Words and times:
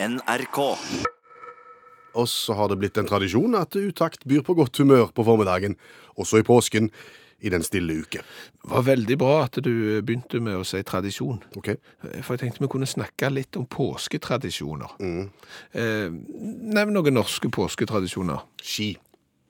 NRK. 0.00 0.58
Og 2.18 2.26
så 2.30 2.54
har 2.54 2.68
det 2.70 2.78
blitt 2.80 2.98
en 2.98 3.08
tradisjon 3.08 3.54
at 3.58 3.74
Utakt 3.78 4.26
byr 4.28 4.44
på 4.46 4.54
godt 4.58 4.78
humør 4.78 5.10
på 5.14 5.24
formiddagen, 5.26 5.74
også 6.18 6.40
i 6.40 6.46
påsken, 6.46 6.90
i 7.38 7.50
den 7.54 7.62
stille 7.62 7.94
uke. 8.02 8.18
Det 8.64 8.70
var 8.72 8.82
veldig 8.82 9.16
bra 9.18 9.34
at 9.44 9.60
du 9.62 9.70
begynte 10.02 10.40
med 10.42 10.56
å 10.58 10.64
si 10.66 10.80
tradisjon. 10.82 11.36
Ok? 11.58 11.68
For 12.26 12.34
jeg 12.34 12.40
tenkte 12.42 12.64
vi 12.64 12.70
kunne 12.72 12.88
snakke 12.90 13.30
litt 13.30 13.54
om 13.60 13.66
påsketradisjoner. 13.70 14.96
Eh, 14.98 16.08
nevn 16.10 16.94
noen 16.96 17.14
norske 17.14 17.50
påsketradisjoner. 17.54 18.42
Ski 18.58 18.88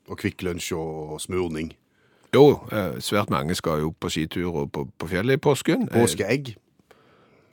og 0.09 0.21
Kvikk 0.21 0.45
Lunsj 0.45 0.75
og 0.77 1.17
smurning. 1.25 1.73
Jo, 2.37 2.59
eh, 2.69 3.01
svært 3.01 3.33
mange 3.33 3.57
skal 3.57 3.80
jo 3.87 3.95
på 3.96 4.12
skitur 4.12 4.51
og 4.53 4.73
på, 4.73 4.85
på 5.01 5.09
fjellet 5.09 5.41
i 5.41 5.45
påsken. 5.49 5.89
Eh, 5.89 5.96
Påskeegg. 5.96 6.57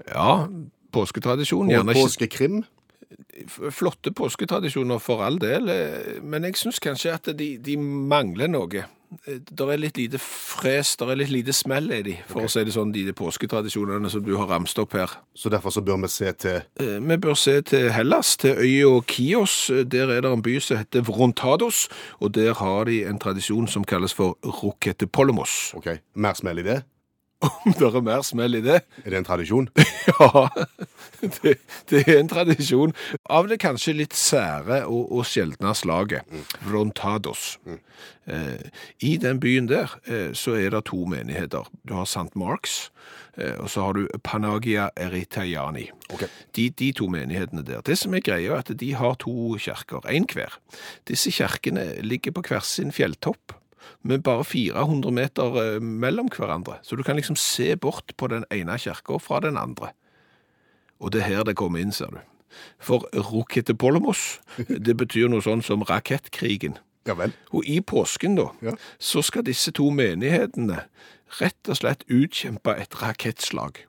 ja, 0.10 0.48
påsketradisjon. 0.92 1.70
Og 1.70 1.72
Gjerne 1.78 1.96
påskekrim. 1.96 2.64
Flotte 3.72 4.12
påsketradisjoner 4.16 5.00
for 5.00 5.24
all 5.26 5.40
del, 5.42 5.70
eh, 5.70 6.20
men 6.24 6.44
jeg 6.50 6.60
syns 6.60 6.80
kanskje 6.84 7.14
at 7.16 7.32
de, 7.38 7.56
de 7.58 7.78
mangler 7.78 8.52
noe. 8.52 8.86
Det 9.26 9.62
er 9.62 9.78
litt 9.80 9.96
lite 10.00 10.20
fres, 10.20 10.96
det 11.00 11.06
er 11.08 11.20
litt 11.22 11.30
lite 11.32 11.54
smell 11.56 11.86
i 11.94 12.02
de, 12.04 12.16
for 12.28 12.48
å 12.48 12.50
si 12.52 12.64
det 12.68 12.74
sånn, 12.76 12.90
de 12.92 13.14
påsketradisjonene 13.16 14.10
som 14.12 14.24
du 14.26 14.34
har 14.36 14.50
ramst 14.50 14.80
opp 14.82 14.96
her. 14.98 15.14
Så 15.38 15.52
derfor 15.54 15.72
så 15.72 15.84
bør 15.86 16.02
vi 16.04 16.10
se 16.12 16.34
til 16.34 16.58
Eh, 16.82 16.98
Vi 17.00 17.18
bør 17.22 17.38
se 17.40 17.62
til 17.62 17.92
Hellas, 17.96 18.34
til 18.38 18.58
øya 18.58 19.00
Kios. 19.08 19.70
Der 19.86 20.10
er 20.12 20.22
det 20.26 20.32
en 20.34 20.42
by 20.44 20.58
som 20.60 20.82
heter 20.82 21.06
Vrontados, 21.06 21.88
og 22.20 22.34
der 22.36 22.54
har 22.60 22.86
de 22.90 23.04
en 23.06 23.20
tradisjon 23.20 23.68
som 23.68 23.86
kalles 23.86 24.14
for 24.14 24.36
Roketepolemos. 24.44 25.74
Ok, 25.78 25.88
mer 26.16 26.34
smell 26.34 26.60
i 26.60 26.64
det. 26.64 26.82
Om 27.46 27.76
det 27.78 27.90
er 27.90 28.06
mer 28.06 28.24
smell 28.26 28.58
i 28.60 28.64
det? 28.66 28.82
Er 29.04 29.14
det 29.14 29.22
en 29.22 29.30
tradisjon? 29.32 29.70
Ja, 30.16 30.48
det, 31.42 31.56
det 31.90 32.04
er 32.06 32.20
en 32.20 32.30
tradisjon 32.30 32.94
av 33.34 33.48
det 33.50 33.58
kanskje 33.64 33.96
litt 33.98 34.14
sære 34.16 34.84
og, 34.86 35.10
og 35.10 35.26
sjeldne 35.26 35.74
slaget. 35.76 36.30
Vrontados. 36.64 37.56
Eh, 38.30 38.70
I 39.02 39.16
den 39.22 39.40
byen 39.42 39.68
der 39.70 39.92
eh, 40.06 40.32
så 40.38 40.56
er 40.60 40.70
det 40.74 40.86
to 40.92 41.06
menigheter. 41.10 41.68
Du 41.90 41.96
har 41.98 42.06
St. 42.06 42.32
Marks, 42.36 42.92
eh, 43.38 43.58
og 43.60 43.70
så 43.70 43.88
har 43.88 43.98
du 43.98 44.08
Panagia 44.24 44.90
Eritayani. 44.96 45.90
Okay. 46.14 46.30
De, 46.56 46.70
de 46.70 46.92
to 46.92 47.10
menighetene 47.12 47.66
der. 47.66 47.82
Det 47.86 47.98
som 47.98 48.14
er 48.14 48.26
greia 48.26 48.56
er 48.56 48.64
at 48.64 48.74
de 48.80 48.94
har 48.94 49.18
to 49.22 49.58
kjerker, 49.58 50.06
én 50.10 50.30
hver. 50.32 50.58
Disse 51.10 51.34
kjerkene 51.34 52.02
ligger 52.06 52.34
på 52.38 52.46
hver 52.50 52.66
sin 52.66 52.94
fjelltopp, 52.96 53.58
med 54.04 54.24
bare 54.24 54.44
400 54.48 55.12
meter 55.12 55.60
eh, 55.62 55.80
mellom 55.82 56.30
hverandre. 56.34 56.80
Så 56.84 56.96
du 56.96 57.04
kan 57.04 57.16
liksom 57.20 57.36
se 57.40 57.76
bort 57.76 58.16
på 58.18 58.28
den 58.32 58.46
ene 58.54 58.78
kirka 58.82 59.20
fra 59.22 59.40
den 59.46 59.58
andre. 59.58 59.92
Og 61.00 61.12
det 61.12 61.22
er 61.24 61.30
her 61.36 61.44
det 61.44 61.56
kommer 61.60 61.80
inn, 61.84 61.92
ser 61.92 62.14
du. 62.14 62.20
For 62.80 63.04
Roketepolemos, 63.14 64.40
det 64.86 64.96
betyr 64.98 65.28
noe 65.32 65.44
sånn 65.44 65.64
som 65.66 65.84
rakettkrigen. 65.88 66.78
Ja 67.06 67.14
vel. 67.20 67.34
Og 67.54 67.68
i 67.70 67.82
påsken 67.86 68.38
da, 68.40 68.48
Ja. 68.66 68.74
så 68.98 69.22
skal 69.22 69.44
disse 69.46 69.72
to 69.76 69.92
menighetene 69.94 70.86
rett 71.40 71.70
og 71.70 71.78
slett 71.78 72.06
utkjempe 72.10 72.74
et 72.80 72.96
rakettslag. 73.02 73.84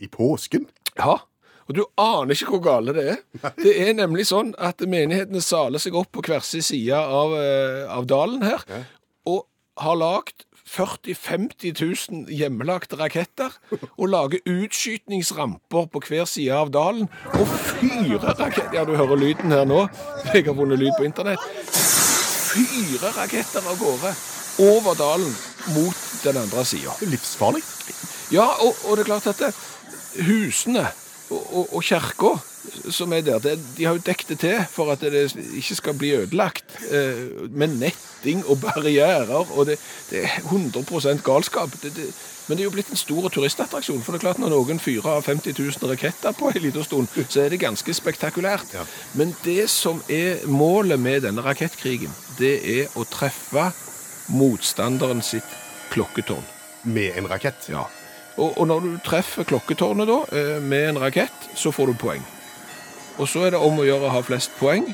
I 0.00 0.08
påsken? 0.12 0.66
Ja, 0.96 1.18
og 1.66 1.74
du 1.74 1.82
aner 1.98 2.30
ikke 2.36 2.52
hvor 2.54 2.62
gale 2.62 2.92
det 2.94 3.04
er. 3.10 3.50
Det 3.58 3.72
er 3.88 3.92
nemlig 3.98 4.28
sånn 4.28 4.52
at 4.62 4.80
menighetene 4.86 5.40
saler 5.42 5.82
seg 5.82 5.96
opp 5.98 6.12
på 6.14 6.22
hver 6.28 6.44
sin 6.46 6.62
side 6.62 6.94
av, 6.94 7.32
eh, 7.34 7.84
av 7.90 8.06
dalen 8.06 8.44
her, 8.46 8.62
og 9.26 9.46
har 9.76 9.98
lagt 10.00 10.46
40 10.66 11.14
000-50 11.14 12.10
000 12.10 12.32
hjemmelagte 12.32 12.98
raketter, 12.98 13.52
og 13.96 14.08
lager 14.10 14.42
utskytningsramper 14.50 15.86
på 15.92 16.02
hver 16.08 16.24
side 16.26 16.54
av 16.54 16.72
dalen, 16.74 17.06
og 17.38 17.46
fyrer 17.46 18.24
raketter. 18.32 18.74
Ja, 18.74 18.84
du 18.84 18.96
hører 18.98 19.20
lyden 19.20 19.54
her 19.54 19.66
nå. 19.68 19.84
Jeg 20.32 20.48
har 20.48 20.56
funnet 20.58 20.80
lyd 20.80 20.96
på 20.98 21.06
internett. 21.06 21.44
Fyrer 21.70 23.14
raketter 23.20 23.62
av 23.62 23.78
gårde 23.78 24.14
over 24.66 24.98
dalen 24.98 25.32
mot 25.76 26.04
den 26.24 26.40
andre 26.40 26.64
sida. 26.66 26.96
Livsfarlig. 27.06 27.62
Ja, 28.34 28.48
og, 28.64 28.74
og 28.88 28.96
det 28.96 29.06
er 29.06 29.12
klart 29.12 29.30
at 29.30 29.42
det, 29.44 29.54
husene 30.26 30.86
og, 31.30 31.42
og, 31.52 31.74
og 31.76 31.82
kirka 31.84 32.34
som 32.90 33.12
er 33.14 33.22
der, 33.22 33.38
det, 33.42 33.58
de 33.76 33.84
har 33.86 33.94
jo 33.94 34.02
dekket 34.02 34.34
det 34.34 34.38
til 34.42 34.62
for 34.70 34.90
at 34.90 35.02
det 35.04 35.28
ikke 35.58 35.78
skal 35.78 35.96
bli 35.98 36.12
ødelagt 36.16 36.78
eh, 36.90 37.50
med 37.50 37.76
netting 38.26 38.44
og 38.46 38.60
barrierer, 38.60 39.46
og 39.50 39.66
det, 39.66 39.78
det 40.10 40.24
er 40.24 40.40
100 40.50 41.22
galskap. 41.24 41.70
Det, 41.82 41.96
det, 41.96 42.14
men 42.46 42.56
det 42.56 42.62
er 42.62 42.64
jo 42.64 42.74
blitt 42.74 42.90
en 42.90 42.96
stor 42.96 43.28
turistattraksjon, 43.28 44.02
for 44.02 44.12
det 44.12 44.20
er 44.20 44.26
klart 44.26 44.38
når 44.38 44.50
noen 44.50 44.78
fyrer 44.80 45.16
av 45.16 45.22
50 45.22 45.54
000 45.58 45.90
raketter 45.90 46.32
på 46.32 46.50
en 46.50 46.62
liten 46.62 46.84
stund, 46.84 47.08
så 47.28 47.40
er 47.40 47.50
det 47.50 47.60
ganske 47.60 47.94
spektakulært. 47.94 48.74
Ja. 48.74 48.84
Men 49.14 49.34
det 49.44 49.68
som 49.70 50.02
er 50.08 50.46
målet 50.46 51.00
med 51.00 51.22
denne 51.26 51.42
rakettkrigen, 51.42 52.12
det 52.38 52.60
er 52.62 52.94
å 52.94 53.04
treffe 53.04 53.70
motstanderen 54.28 55.22
sitt 55.22 55.46
klokketårn. 55.90 56.44
Med 56.86 57.18
en 57.18 57.26
rakett. 57.30 57.68
Ja. 57.70 57.86
Og, 58.36 58.58
og 58.58 58.66
når 58.68 58.80
du 58.80 58.96
treffer 59.02 59.46
klokketårnet 59.48 60.06
da, 60.06 60.18
eh, 60.30 60.56
med 60.62 60.90
en 60.90 61.00
rakett, 61.02 61.50
så 61.54 61.72
får 61.74 61.90
du 61.90 61.98
poeng. 61.98 62.22
Og 63.16 63.28
så 63.28 63.46
er 63.46 63.54
det 63.54 63.62
om 63.64 63.80
å 63.80 63.86
gjøre 63.86 64.06
å 64.06 64.12
ha 64.12 64.20
flest 64.22 64.52
poeng. 64.60 64.90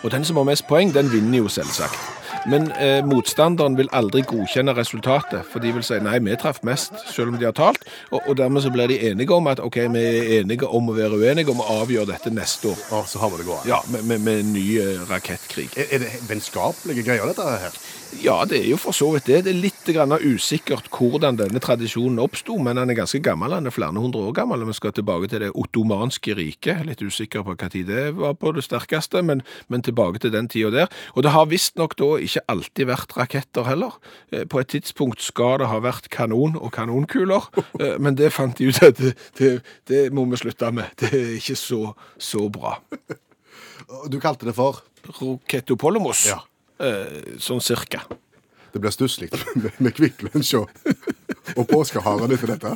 Og 0.00 0.10
den 0.10 0.24
som 0.24 0.40
har 0.40 0.48
mest 0.48 0.64
poeng, 0.66 0.94
den 0.94 1.12
vinner 1.12 1.42
jo 1.42 1.52
selvsagt. 1.52 2.19
Men 2.48 2.70
eh, 2.72 3.00
motstanderen 3.04 3.76
vil 3.76 3.90
aldri 3.92 4.22
godkjenne 4.24 4.72
resultatet, 4.76 5.44
for 5.50 5.60
de 5.60 5.74
vil 5.76 5.84
si 5.84 5.98
nei, 6.00 6.16
vi 6.24 6.36
traff 6.40 6.62
mest, 6.64 6.94
selv 7.12 7.34
om 7.34 7.38
de 7.40 7.48
har 7.48 7.56
talt. 7.56 7.84
Og, 8.10 8.20
og 8.22 8.38
dermed 8.40 8.64
så 8.64 8.72
blir 8.72 8.88
de 8.88 9.00
enige 9.10 9.36
om 9.36 9.50
at 9.50 9.60
ok, 9.60 9.76
vi 9.92 10.04
er 10.08 10.32
enige 10.40 10.68
om 10.68 10.88
å 10.88 10.96
være 10.96 11.20
uenige 11.20 11.52
om 11.52 11.60
å 11.60 11.68
avgjøre 11.82 12.08
dette 12.14 12.32
neste 12.32 12.72
år. 12.72 12.84
Og 12.96 13.08
så 13.10 13.20
har 13.20 13.34
vi 13.34 13.42
det 13.42 13.48
gående. 13.50 13.68
Ja, 13.68 13.82
med, 13.92 14.08
med, 14.08 14.24
med 14.24 14.52
ny 14.54 14.66
eh, 14.80 15.06
rakettkrig. 15.10 15.68
Er, 15.76 15.90
er 15.90 16.06
det 16.06 16.12
vennskapelige 16.30 17.04
greier, 17.04 17.28
dette 17.28 17.56
her? 17.66 17.80
Ja, 18.18 18.40
det 18.48 18.58
er 18.58 18.66
jo 18.72 18.76
for 18.80 18.96
så 18.96 19.12
vidt 19.14 19.28
det. 19.30 19.44
Det 19.46 19.52
er 19.52 19.60
litt 19.62 19.86
grann 19.94 20.10
usikkert 20.18 20.88
hvordan 20.90 21.36
denne 21.38 21.60
tradisjonen 21.62 22.18
oppsto, 22.22 22.56
men 22.58 22.80
den 22.80 22.90
er 22.90 22.98
ganske 22.98 23.20
gammel. 23.22 23.54
Den 23.54 23.70
er 23.70 23.74
flere 23.74 24.02
hundre 24.02 24.24
år 24.26 24.34
gammel. 24.40 24.64
Vi 24.66 24.74
skal 24.74 24.94
tilbake 24.96 25.28
til 25.30 25.44
det 25.44 25.52
ottomanske 25.54 26.34
riket. 26.34 26.82
Litt 26.88 27.04
usikker 27.06 27.44
på 27.46 27.54
tid 27.60 27.86
det 27.86 28.08
var 28.18 28.34
på 28.34 28.50
det 28.56 28.64
sterkeste, 28.66 29.22
men, 29.22 29.44
men 29.68 29.84
tilbake 29.86 30.18
til 30.18 30.34
den 30.34 30.50
tida 30.50 30.72
der. 30.74 30.90
Og 31.14 31.22
det 31.22 31.34
har 31.36 31.46
visstnok 31.50 31.94
da 32.00 32.16
ikke 32.18 32.29
alltid 32.48 32.86
vært 32.86 33.16
raketter 33.18 33.66
heller. 33.66 33.96
Eh, 34.30 34.44
På 34.46 34.60
et 34.60 34.68
tidspunkt 34.70 35.20
skal 35.20 35.58
det 35.58 35.66
ha 35.72 35.80
vært 35.82 36.06
kanon 36.14 36.54
og 36.56 36.70
kanonkuler, 36.72 37.48
eh, 37.82 37.96
men 37.98 38.14
det 38.14 38.30
fant 38.32 38.54
de 38.56 38.68
ut 38.70 38.78
at 38.86 38.96
det, 39.02 39.16
det, 39.38 39.50
det 39.90 40.12
må 40.14 40.24
vi 40.30 40.36
slutte 40.36 40.70
med. 40.72 40.84
Det 41.00 41.10
er 41.12 41.34
ikke 41.40 41.56
så, 41.58 41.80
så 42.18 42.46
bra. 42.48 42.76
Du 44.08 44.20
kalte 44.22 44.46
det 44.46 44.54
for 44.54 44.84
Roketopolemos, 45.18 46.26
Ja. 46.30 46.38
eh, 46.78 47.34
sånn 47.42 47.60
cirka. 47.60 48.04
Det 48.72 48.78
blir 48.78 48.92
stusslig 48.94 49.32
med, 49.58 49.72
med 49.82 49.94
Kvikk 49.96 50.22
Lunsj 50.28 50.54
og, 50.60 50.70
og 51.56 51.66
påskeharene 51.68 52.36
til 52.36 52.52
dette. 52.52 52.74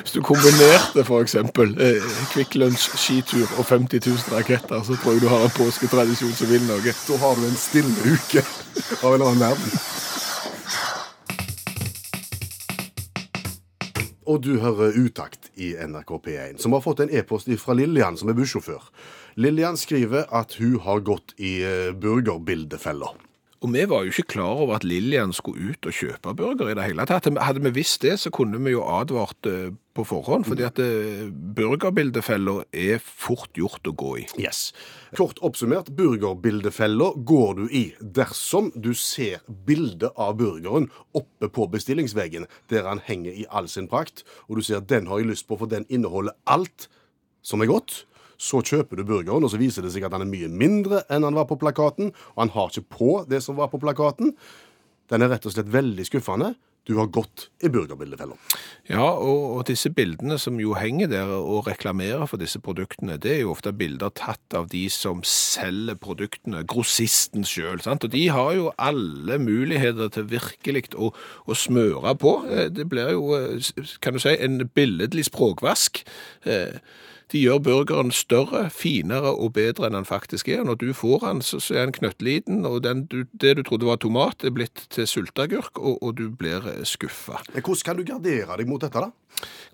Hvis 0.00 0.14
du 0.14 0.20
kombinerte 0.22 1.04
eksempel 1.20 1.74
eh, 1.82 2.08
Kvikk 2.32 2.54
Lunsj, 2.60 2.88
skitur 2.94 3.46
og 3.58 3.64
50 3.66 4.00
000 4.06 4.36
raketter, 4.36 4.82
så 4.82 4.96
tror 4.96 5.16
jeg 5.16 5.24
du 5.24 5.28
har 5.32 5.44
en 5.44 5.54
påsketradisjon 5.56 6.34
som 6.36 6.50
vil 6.50 6.66
noe. 6.68 6.96
Da 7.08 7.20
har 7.22 7.38
du 7.38 7.46
en 7.48 7.60
stille 7.60 8.16
uke 8.16 8.44
av 9.02 9.14
en 9.14 9.26
annen 9.26 9.40
verden. 9.40 9.78
Og 14.26 14.42
du 14.42 14.56
hører 14.58 14.96
Utakt 14.98 15.52
i 15.54 15.74
NRK 15.78 16.10
P1, 16.24 16.58
som 16.58 16.74
har 16.74 16.82
fått 16.82 17.04
en 17.04 17.12
e-post 17.14 17.50
fra 17.62 17.76
Lillian, 17.78 18.18
som 18.18 18.28
er 18.28 18.34
bussjåfør. 18.34 18.82
Lillian 19.38 19.78
skriver 19.78 20.26
at 20.34 20.56
hun 20.58 20.80
har 20.82 21.04
gått 21.06 21.36
i 21.38 21.60
eh, 21.62 21.92
burgerbildefella. 21.94 23.12
Og 23.64 23.72
vi 23.72 23.86
var 23.88 24.04
jo 24.04 24.12
ikke 24.12 24.34
klar 24.36 24.60
over 24.60 24.76
at 24.76 24.84
Lillian 24.84 25.32
skulle 25.32 25.72
ut 25.72 25.88
og 25.88 25.96
kjøpe 25.96 26.34
burger 26.36 26.70
i 26.70 26.76
det 26.76 26.84
hele 26.90 27.06
tatt. 27.08 27.28
Hadde 27.40 27.62
vi 27.64 27.72
visst 27.78 28.02
det, 28.04 28.18
så 28.20 28.30
kunne 28.34 28.60
vi 28.60 28.74
jo 28.74 28.82
advart 28.84 29.48
eh, 29.48 29.70
på 29.96 30.04
forhånd, 30.04 30.44
fordi 30.48 30.66
at 30.66 30.80
eh, 30.82 31.28
burgerbildefella 31.56 32.58
er 32.76 33.00
fort 33.00 33.56
gjort 33.56 33.88
å 33.88 33.94
gå 33.96 34.10
i. 34.20 34.26
Yes. 34.42 34.74
Kort 35.16 35.40
oppsummert, 35.46 35.88
burgerbildefella 35.96 37.12
går 37.16 37.54
du 37.60 37.64
i 37.72 37.84
dersom 38.00 38.68
du 38.76 38.92
ser 38.92 39.40
bildet 39.68 40.12
av 40.20 40.36
burgeren 40.40 40.90
oppe 41.16 41.48
på 41.48 41.68
bestillingsveggen, 41.72 42.44
der 42.72 42.90
han 42.90 43.00
henger 43.06 43.32
i 43.32 43.48
all 43.48 43.70
sin 43.72 43.88
prakt, 43.88 44.26
og 44.50 44.60
du 44.60 44.66
ser 44.66 44.82
at 44.82 44.90
den 44.92 45.08
har 45.08 45.22
jeg 45.22 45.32
lyst 45.32 45.48
på, 45.48 45.56
for 45.56 45.70
den 45.72 45.88
inneholder 45.88 46.36
alt 46.44 46.90
som 47.46 47.64
er 47.64 47.72
godt. 47.72 48.04
Så 48.38 48.62
kjøper 48.62 49.00
du 49.00 49.06
burgeren, 49.08 49.44
og 49.44 49.52
så 49.52 49.60
viser 49.60 49.86
det 49.86 49.94
seg 49.94 50.06
at 50.06 50.14
han 50.16 50.26
er 50.26 50.30
mye 50.30 50.50
mindre 50.52 51.02
enn 51.12 51.26
han 51.26 51.36
var 51.38 51.48
på 51.50 51.58
plakaten, 51.60 52.12
og 52.34 52.44
han 52.44 52.54
har 52.56 52.70
ikke 52.70 52.96
på 52.98 53.12
det 53.30 53.42
som 53.44 53.58
var 53.58 53.72
på 53.72 53.80
plakaten. 53.82 54.34
Den 55.10 55.22
er 55.22 55.30
rett 55.32 55.46
og 55.46 55.54
slett 55.54 55.70
veldig 55.72 56.06
skuffende. 56.08 56.54
Du 56.86 56.94
har 57.00 57.08
gått 57.10 57.48
i 57.66 57.68
burgerbildefella. 57.72 58.36
Ja, 58.86 59.08
og, 59.18 59.40
og 59.56 59.62
disse 59.66 59.90
bildene 59.90 60.36
som 60.38 60.60
jo 60.62 60.76
henger 60.78 61.08
der 61.10 61.32
og 61.34 61.66
reklamerer 61.66 62.28
for 62.30 62.38
disse 62.38 62.60
produktene, 62.62 63.16
det 63.18 63.32
er 63.32 63.40
jo 63.40 63.54
ofte 63.56 63.72
bilder 63.74 64.12
tatt 64.14 64.54
av 64.54 64.68
de 64.70 64.84
som 64.94 65.24
selger 65.26 65.98
produktene, 65.98 66.62
grossisten 66.62 67.42
sjøl. 67.42 67.82
Og 67.90 68.06
de 68.12 68.22
har 68.30 68.52
jo 68.54 68.70
alle 68.78 69.40
muligheter 69.42 70.12
til 70.14 70.28
virkelig 70.30 70.84
å, 70.94 71.10
å 71.10 71.58
smøre 71.58 72.14
på. 72.22 72.36
Eh, 72.54 72.70
Det 72.70 72.86
blir 72.92 73.10
jo, 73.16 73.34
eh, 73.34 73.90
kan 73.98 74.14
du 74.14 74.22
si, 74.22 74.36
en 74.38 74.62
billedlig 74.70 75.26
språkvask. 75.26 76.04
Eh, 76.46 76.78
De 77.32 77.40
gjør 77.42 77.58
burgeren 77.58 78.12
større, 78.14 78.68
finere 78.70 79.32
og 79.34 79.56
bedre 79.56 79.88
enn 79.88 79.96
den 79.98 80.06
faktisk 80.06 80.48
er. 80.52 80.62
Når 80.66 80.78
du 80.78 80.92
får 80.94 81.24
den, 81.24 81.42
så, 81.42 81.58
er 81.74 81.88
den 81.88 81.96
knøttliten, 81.96 82.62
og 82.68 82.84
den, 82.84 83.04
du, 83.10 83.24
det 83.34 83.56
du 83.58 83.64
trodde 83.66 83.88
var 83.88 83.98
tomat, 84.02 84.46
er 84.46 84.54
blitt 84.54 84.86
til 84.94 85.08
sylteagurk, 85.10 85.80
og, 85.80 85.98
og 86.02 86.14
du 86.20 86.28
blir 86.30 86.62
skuffa. 86.86 87.42
Hvordan 87.56 87.82
kan 87.88 87.98
du 87.98 88.06
gardere 88.06 88.60
deg 88.60 88.70
mot 88.70 88.82
dette, 88.82 89.02
da? 89.02 89.10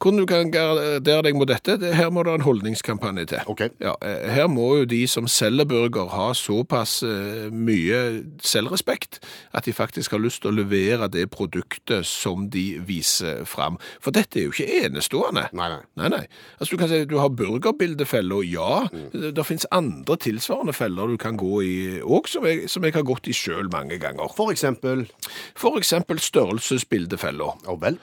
Hvordan 0.03 0.19
du 0.19 0.27
kan 0.27 0.51
gardere 0.51 1.23
deg 1.23 1.37
mot 1.39 1.47
dette, 1.47 1.77
det, 1.79 1.93
her 1.95 2.09
må 2.11 2.25
det 2.27 2.33
en 2.35 2.43
holdningskampanje 2.43 3.25
til. 3.31 3.43
Okay. 3.53 3.71
Ja, 3.79 3.93
eh, 4.03 4.33
her 4.35 4.49
må 4.51 4.65
jo 4.81 4.87
de 4.91 5.05
som 5.07 5.29
selger 5.31 5.69
burger 5.71 6.09
ha 6.11 6.33
såpass 6.35 6.97
eh, 7.07 7.53
mye 7.55 8.01
selvrespekt 8.43 9.21
at 9.55 9.69
de 9.69 9.75
faktisk 9.77 10.17
har 10.17 10.23
lyst 10.25 10.43
til 10.43 10.51
å 10.51 10.57
levere 10.57 11.07
det 11.13 11.29
produktet 11.31 12.09
som 12.09 12.49
de 12.51 12.81
viser 12.83 13.45
fram. 13.47 13.79
For 14.03 14.15
dette 14.15 14.41
er 14.41 14.49
jo 14.49 14.57
ikke 14.57 14.89
enestående. 14.89 15.45
Nei, 15.55 15.69
nei. 15.71 15.79
Nei, 16.03 16.11
nei. 16.17 16.23
Altså, 16.59 16.75
du 16.75 16.83
kan 16.83 16.91
si 16.91 17.05
du 17.07 17.21
har 17.23 17.31
burgerbildefeller, 17.39 18.43
ja. 18.51 18.83
Det, 19.15 19.31
det 19.39 19.47
finnes 19.47 19.69
andre 19.71 20.19
tilsvarende 20.19 20.75
feller 20.75 21.15
du 21.15 21.21
kan 21.23 21.39
gå 21.39 21.63
i 21.63 21.77
òg, 22.03 22.27
som, 22.33 22.49
som 22.67 22.89
jeg 22.89 22.97
har 22.99 23.07
gått 23.07 23.31
i 23.31 23.37
sjøl 23.37 23.71
mange 23.71 24.01
ganger. 24.03 24.35
For 24.35 24.51
eksempel 24.51 25.07
For 25.55 25.79
eksempel 25.79 26.19
størrelsesbildefeller. 26.19 27.63
Ja 27.69 27.79
vel. 27.79 28.03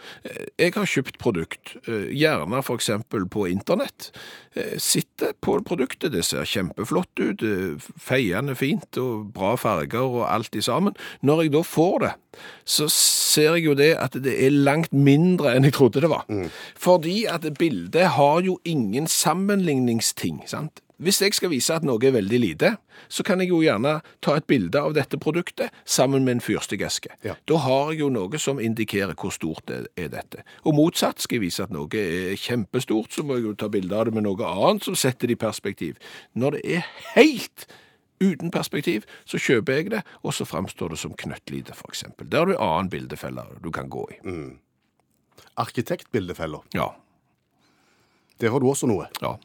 Jeg 0.55 0.73
har 0.77 0.87
kjøpt 0.87 1.19
produkt, 1.39 1.87
eh, 1.87 2.09
gjerne 2.11 2.61
eksempel 2.75 3.27
på 3.29 3.47
internett. 3.49 4.11
Eh, 4.55 4.77
Sitter 4.77 5.33
på 5.41 5.59
produktet, 5.63 6.11
det 6.11 6.23
ser 6.25 6.43
kjempeflott 6.43 7.19
ut, 7.19 7.41
eh, 7.41 7.77
feiende 7.97 8.55
fint 8.55 8.97
og 8.97 9.33
bra 9.33 9.55
farger 9.55 10.01
og 10.01 10.27
alt 10.29 10.55
i 10.55 10.61
sammen. 10.61 10.95
Når 11.23 11.43
jeg 11.43 11.51
da 11.51 11.61
får 11.61 11.99
det, 11.99 12.13
så 12.65 12.89
ser 12.89 13.55
jeg 13.55 13.65
jo 13.65 13.73
det 13.73 13.97
at 13.97 14.11
det 14.11 14.35
er 14.45 14.51
langt 14.51 14.91
mindre 14.91 15.55
enn 15.55 15.63
jeg 15.63 15.73
trodde 15.73 16.01
det 16.01 16.09
var. 16.09 16.25
Fordi 16.75 17.25
at 17.25 17.41
bildet 17.57 18.15
har 18.15 18.41
jo 18.41 18.59
ingen 18.65 19.07
sammenligningsting, 19.07 20.47
sant? 20.47 20.81
Hvis 20.99 21.21
jeg 21.23 21.33
skal 21.33 21.49
vise 21.53 21.71
at 21.71 21.85
noe 21.87 22.03
er 22.03 22.11
veldig 22.11 22.39
lite, 22.43 22.73
så 23.07 23.23
kan 23.23 23.39
jeg 23.39 23.49
jo 23.53 23.61
gjerne 23.63 24.01
ta 24.21 24.33
et 24.35 24.47
bilde 24.51 24.75
av 24.83 24.91
dette 24.97 25.15
produktet 25.21 25.71
sammen 25.87 26.25
med 26.27 26.35
en 26.37 26.41
fyrstikkeske. 26.43 27.13
Ja. 27.23 27.37
Da 27.47 27.57
har 27.63 27.93
jeg 27.93 28.01
jo 28.01 28.09
noe 28.11 28.41
som 28.41 28.59
indikerer 28.59 29.15
hvor 29.15 29.31
stort 29.31 29.63
det 29.71 29.85
er 29.95 30.09
dette. 30.11 30.43
Og 30.67 30.75
motsatt, 30.75 31.21
skal 31.23 31.39
jeg 31.39 31.45
vise 31.47 31.63
at 31.63 31.71
noe 31.71 31.87
er 31.95 32.35
kjempestort, 32.35 33.15
så 33.15 33.23
må 33.23 33.39
jeg 33.39 33.47
jo 33.47 33.55
ta 33.55 33.71
bilde 33.71 33.95
av 33.95 34.09
det 34.09 34.17
med 34.19 34.27
noe 34.27 34.43
annet 34.51 34.83
som 34.89 34.97
setter 34.99 35.31
det 35.31 35.37
i 35.39 35.43
perspektiv. 35.47 35.95
Når 36.35 36.57
det 36.59 36.65
er 36.79 36.87
helt 37.15 37.69
uten 38.19 38.51
perspektiv, 38.51 39.05
så 39.23 39.39
kjøper 39.39 39.77
jeg 39.79 39.91
det, 39.95 40.01
og 40.27 40.33
så 40.35 40.43
framstår 40.43 40.91
det 40.91 40.99
som 40.99 41.15
knøttlite, 41.15 41.71
eksempel. 41.87 42.27
Der 42.27 42.43
har 42.43 42.49
du 42.51 42.57
en 42.57 42.65
annen 42.65 42.89
bildefelle 42.91 43.45
du 43.63 43.71
kan 43.71 43.87
gå 43.87 44.03
i. 44.11 44.19
Arkitektbildefeller. 45.55 46.65
Ja, 46.75 46.89
Der 48.39 48.51
har 48.51 48.59
du 48.59 48.67
også 48.69 48.87
noe. 48.87 49.07
ja. 49.21 49.37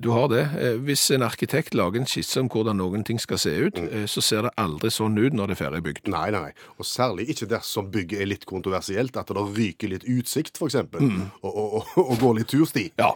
Du 0.00 0.10
har 0.10 0.28
det. 0.32 0.44
Eh, 0.58 0.78
Hvis 0.88 1.04
en 1.14 1.22
arkitekt 1.22 1.74
lager 1.78 2.00
en 2.00 2.06
skisse 2.10 2.40
om 2.40 2.48
hvordan 2.50 2.78
noen 2.80 3.04
ting 3.06 3.20
skal 3.22 3.38
se 3.38 3.52
ut, 3.68 3.76
mm. 3.78 4.06
så 4.10 4.22
ser 4.24 4.48
det 4.48 4.54
aldri 4.58 4.90
sånn 4.90 5.18
ut 5.18 5.36
når 5.36 5.52
det 5.52 5.58
er 5.58 5.62
ferdig 5.64 5.82
bygd. 5.86 6.08
Nei, 6.08 6.30
nei, 6.34 6.40
nei. 6.48 6.72
Og 6.78 6.86
særlig 6.88 7.28
ikke 7.34 7.50
dersom 7.52 7.90
bygget 7.94 8.24
er 8.24 8.32
litt 8.32 8.48
kontroversielt, 8.48 9.16
at 9.20 9.28
det 9.34 9.44
ryker 9.58 9.92
litt 9.94 10.08
utsikt, 10.08 10.56
f.eks., 10.58 10.78
eksempel, 10.78 11.08
og, 11.42 11.52
og, 11.52 11.78
og, 11.96 12.02
og 12.04 12.18
går 12.22 12.40
litt 12.40 12.50
tursti. 12.52 12.88
Ja, 12.98 13.12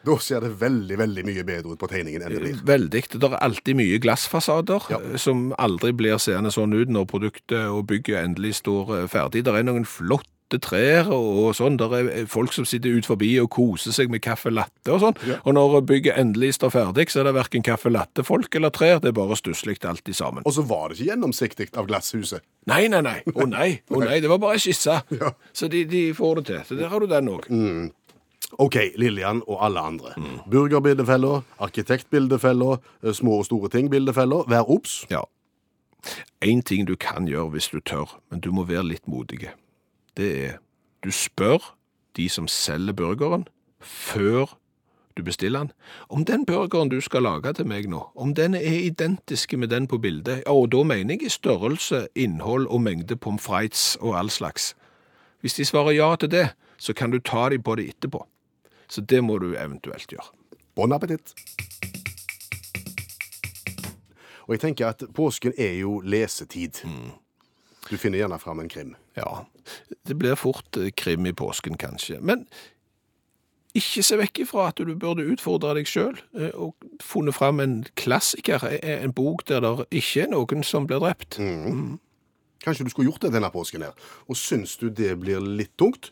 Da 0.00 0.14
ser 0.16 0.40
det 0.40 0.54
veldig, 0.62 0.96
veldig 0.96 1.22
mye 1.28 1.42
bedre 1.44 1.74
ut 1.74 1.80
på 1.82 1.88
tegningen 1.90 2.22
enn 2.24 2.32
det 2.32 2.40
blir. 2.40 2.60
Veldig. 2.64 3.02
Det 3.20 3.28
er 3.28 3.34
alltid 3.44 3.76
mye 3.76 3.98
glassfasader 4.00 4.86
Ja. 4.88 4.96
eh, 5.10 5.16
som 5.20 5.50
aldri 5.60 5.92
blir 5.92 6.16
seende 6.16 6.48
sånn 6.54 6.72
ut 6.72 6.88
når 6.88 7.04
produktet 7.10 7.66
og 7.68 7.86
bygget 7.90 8.22
endelig 8.24 8.54
står 8.62 8.94
eh, 9.02 9.06
ferdig. 9.12 9.44
Det 9.44 9.52
er 9.52 9.66
noen 9.68 9.84
flotte 9.84 10.39
trær 10.58 11.10
og, 11.14 11.52
sånn. 11.54 11.76
Der 11.78 11.94
er 11.98 12.26
folk 12.30 12.54
som 12.56 12.66
sitter 12.66 12.96
ut 12.96 13.06
forbi 13.06 13.30
og 13.42 13.50
koser 13.54 13.94
seg 13.94 14.10
med 14.10 14.22
kaffe 14.24 14.50
latte 14.50 14.90
og 14.90 15.02
sånn. 15.04 15.20
Ja. 15.28 15.38
Og 15.44 15.54
når 15.54 15.78
bygget 15.86 16.18
endelig 16.18 16.56
står 16.58 16.74
ferdig, 16.74 17.06
så 17.12 17.22
er 17.22 17.30
det 17.30 17.36
verken 17.38 17.62
kaffe 17.66 17.92
latte-folk 17.92 18.58
eller 18.58 18.74
trær. 18.74 18.98
Det 19.04 19.12
er 19.12 19.18
bare 19.20 19.38
stusslig 19.38 19.78
alt 19.86 20.08
i 20.10 20.16
sammen. 20.16 20.42
Og 20.48 20.56
så 20.56 20.64
var 20.66 20.88
det 20.88 20.98
ikke 20.98 21.12
gjennomsiktig 21.12 21.70
av 21.78 21.86
glasshuset. 21.86 22.42
Nei, 22.70 22.88
nei, 22.92 23.00
nei. 23.06 23.18
Å 23.30 23.46
nei. 23.46 23.70
Oh, 23.90 24.02
nei. 24.02 24.20
Det 24.22 24.28
var 24.30 24.38
bare 24.42 24.56
ei 24.56 24.62
skisse. 24.62 25.00
Ja. 25.14 25.32
Så 25.56 25.68
de, 25.70 25.84
de 25.88 26.10
får 26.16 26.40
det 26.40 26.44
til. 26.50 26.60
Så 26.68 26.76
der 26.78 26.90
har 26.92 27.02
du 27.02 27.08
den 27.10 27.28
òg. 27.32 27.46
OK, 28.58 28.76
Lillian 28.98 29.42
og 29.46 29.60
alle 29.64 29.82
andre. 29.92 30.14
Burgerbildefeller, 30.50 31.42
arkitektbildefeller, 31.62 32.80
arkitektbildefella, 32.80 33.14
små 33.14 33.40
og 33.42 33.46
store 33.46 33.70
ting-bildefella. 33.72 34.44
Vær 34.50 34.70
obs. 34.70 35.04
Ja. 35.10 35.22
En 36.40 36.62
ting 36.62 36.86
du 36.88 36.96
kan 36.96 37.28
gjøre 37.28 37.54
hvis 37.54 37.68
du 37.72 37.80
tør, 37.80 38.16
men 38.30 38.40
du 38.40 38.50
må 38.54 38.64
være 38.68 38.86
litt 38.88 39.06
modig. 39.10 39.50
Det 40.20 40.44
er 40.44 40.56
du 41.04 41.08
spør 41.10 41.76
de 42.16 42.28
som 42.28 42.48
selger 42.48 42.92
burgeren 42.92 43.46
før 43.80 44.58
du 45.16 45.22
bestiller 45.24 45.58
den, 45.58 45.72
om 46.08 46.24
den 46.24 46.44
burgeren 46.46 46.90
du 46.92 47.00
skal 47.00 47.24
lage 47.24 47.52
til 47.56 47.66
meg 47.66 47.88
nå, 47.88 48.02
om 48.14 48.34
den 48.36 48.54
er 48.54 48.76
identisk 48.84 49.54
med 49.56 49.68
den 49.72 49.86
på 49.88 49.98
bildet, 49.98 50.42
og 50.46 50.68
da 50.72 50.82
mener 50.84 51.16
jeg 51.16 51.22
i 51.22 51.32
størrelse, 51.32 52.02
innhold 52.14 52.66
og 52.66 52.82
mengde 52.84 53.16
pommes 53.16 53.42
frites 53.42 53.96
og 54.00 54.18
all 54.18 54.30
slags. 54.30 54.74
Hvis 55.40 55.56
de 55.56 55.64
svarer 55.64 55.96
ja 55.96 56.16
til 56.16 56.30
det, 56.30 56.48
så 56.76 56.92
kan 56.92 57.10
du 57.10 57.18
ta 57.18 57.48
dem 57.48 57.62
på 57.62 57.74
det 57.80 57.88
etterpå. 57.88 58.26
Så 58.88 59.00
det 59.00 59.24
må 59.24 59.38
du 59.38 59.54
eventuelt 59.56 60.12
gjøre. 60.12 60.28
Bon 60.76 60.92
appétit. 60.92 61.32
Og 64.46 64.52
jeg 64.52 64.60
tenker 64.60 64.86
at 64.88 65.02
påsken 65.14 65.52
er 65.58 65.80
jo 65.80 66.00
lesetid. 66.00 66.84
Du 67.90 67.96
finner 67.98 68.22
gjerne 68.22 68.38
fram 68.38 68.60
en 68.62 68.68
krim. 68.70 68.94
Ja, 69.18 69.44
det 70.06 70.16
blir 70.18 70.38
fort 70.38 70.76
eh, 70.78 70.92
krim 70.94 71.26
i 71.26 71.34
påsken 71.36 71.78
kanskje. 71.80 72.20
Men 72.22 72.46
ikke 73.74 74.02
se 74.02 74.18
vekk 74.18 74.42
ifra 74.44 74.68
at 74.70 74.80
du 74.82 74.94
burde 74.98 75.26
utfordre 75.30 75.76
deg 75.78 75.86
sjøl 75.90 76.16
og 76.58 76.88
funnet 77.02 77.36
fram 77.36 77.60
en 77.62 77.76
klassiker, 77.98 78.64
eh, 78.66 79.02
en 79.04 79.14
bok 79.14 79.46
der 79.50 79.62
det 79.62 79.88
ikke 79.90 80.24
er 80.24 80.32
noen 80.32 80.66
som 80.66 80.86
blir 80.90 81.02
drept. 81.02 81.38
Kanskje 82.60 82.84
du 82.86 82.90
skulle 82.92 83.10
gjort 83.10 83.24
det 83.26 83.34
denne 83.34 83.50
påsken 83.50 83.86
her. 83.86 83.94
Og 84.28 84.38
syns 84.38 84.76
du 84.80 84.90
det 84.90 85.14
blir 85.22 85.40
litt 85.40 85.76
tungt, 85.80 86.10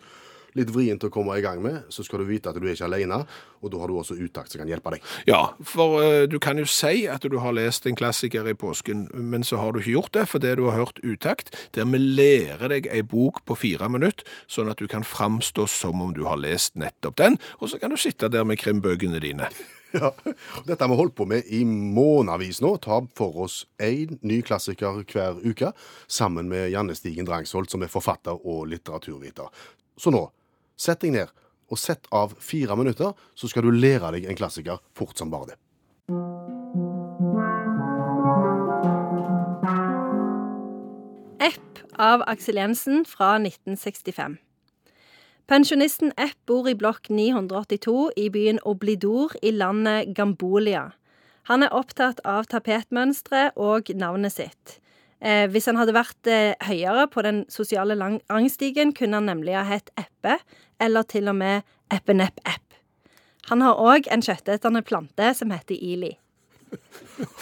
litt 0.58 0.72
vrient 0.74 1.06
å 1.06 1.12
komme 1.12 1.36
i 1.38 1.44
gang 1.44 1.62
med, 1.64 1.86
så 1.94 2.04
skal 2.06 2.22
du 2.22 2.28
vite 2.28 2.50
at 2.50 2.58
du 2.58 2.66
er 2.66 2.74
ikke 2.74 2.88
alene, 2.88 3.22
og 3.62 3.72
da 3.72 3.80
har 3.82 3.90
du 3.90 3.98
også 3.98 4.18
uttakt 4.18 4.52
som 4.52 4.62
kan 4.62 4.70
hjelpe 4.70 4.94
deg. 4.94 5.06
Ja, 5.28 5.40
for 5.66 6.02
uh, 6.02 6.26
du 6.30 6.38
kan 6.42 6.60
jo 6.60 6.66
si 6.68 7.06
at 7.10 7.26
du 7.26 7.38
har 7.42 7.56
lest 7.56 7.88
en 7.88 7.98
klassiker 7.98 8.48
i 8.50 8.56
påsken, 8.58 9.06
men 9.14 9.46
så 9.46 9.60
har 9.62 9.72
du 9.72 9.80
ikke 9.82 9.96
gjort 9.96 10.14
det 10.18 10.26
fordi 10.32 10.54
du 10.58 10.66
har 10.68 10.78
hørt 10.78 11.02
utakt, 11.06 11.54
der 11.76 11.88
vi 11.88 12.02
lærer 12.02 12.74
deg 12.74 12.90
ei 12.92 13.02
bok 13.06 13.42
på 13.48 13.56
fire 13.58 13.90
minutter, 13.92 14.26
sånn 14.50 14.70
at 14.70 14.82
du 14.82 14.90
kan 14.90 15.06
framstå 15.06 15.66
som 15.70 16.04
om 16.04 16.14
du 16.16 16.24
har 16.28 16.40
lest 16.40 16.76
nettopp 16.78 17.18
den, 17.20 17.40
og 17.58 17.72
så 17.72 17.80
kan 17.80 17.94
du 17.94 18.00
sitte 18.00 18.30
der 18.32 18.46
med 18.46 18.60
krimbøkene 18.60 19.22
dine. 19.24 19.50
Ja, 19.92 20.12
Dette 20.66 20.84
har 20.84 20.90
vi 20.92 20.96
holdt 20.98 21.14
på 21.16 21.24
med 21.24 21.46
i 21.48 21.62
månedsvis 21.64 22.60
nå. 22.60 22.74
Ta 22.84 23.00
for 23.16 23.44
oss 23.46 23.62
én 23.80 24.18
ny 24.20 24.42
klassiker 24.44 25.00
hver 25.08 25.38
uke, 25.40 25.72
sammen 26.06 26.50
med 26.50 26.68
Janne 26.74 26.96
Stigen 26.96 27.28
Drangsholt, 27.28 27.72
som 27.72 27.84
er 27.84 27.92
forfatter 27.92 28.36
og 28.36 28.66
litteraturviter. 28.68 29.48
Så 29.98 30.12
nå, 30.12 30.26
sett 30.78 31.02
deg 31.02 31.14
ned 31.16 31.34
og 31.68 31.80
sett 31.80 32.08
av 32.14 32.32
fire 32.40 32.76
minutter, 32.78 33.12
så 33.36 33.48
skal 33.50 33.66
du 33.66 33.74
lære 33.74 34.14
deg 34.14 34.28
en 34.28 34.38
klassiker 34.38 34.80
fort 34.96 35.18
som 35.20 35.32
bare 35.32 35.52
det. 35.52 35.58
Epp 41.44 41.82
av 42.00 42.24
Aksel 42.30 42.60
Jensen 42.62 43.04
fra 43.08 43.34
1965. 43.36 44.38
Pensjonisten 45.48 46.12
Epp 46.20 46.36
bor 46.48 46.68
i 46.68 46.76
blokk 46.76 47.08
982 47.08 48.10
i 48.20 48.26
byen 48.32 48.58
Oblidor 48.68 49.32
i 49.40 49.52
landet 49.52 50.10
Gambolia. 50.16 50.90
Han 51.48 51.64
er 51.64 51.72
opptatt 51.72 52.20
av 52.28 52.44
tapetmønstre 52.52 53.46
og 53.56 53.88
navnet 53.96 54.34
sitt. 54.34 54.76
Eh, 55.24 55.48
hvis 55.50 55.66
han 55.66 55.78
hadde 55.80 55.96
vært 55.96 56.28
eh, 56.30 56.52
høyere 56.68 57.08
på 57.10 57.24
den 57.24 57.40
sosiale 57.50 57.96
rangstigen, 57.98 58.92
kunne 58.94 59.18
han 59.18 59.30
nemlig 59.30 59.56
ha 59.56 59.64
hett 59.66 59.88
Eppe, 59.98 60.36
eller 60.80 61.02
til 61.08 61.28
og 61.28 61.36
med 61.36 61.62
Eppenepp-app. 61.92 62.64
Han 63.48 63.64
har 63.64 63.80
òg 63.80 64.08
en 64.12 64.22
kjøttetende 64.22 64.82
plante 64.84 65.34
som 65.34 65.50
heter 65.54 65.74
Ili. 65.74 66.12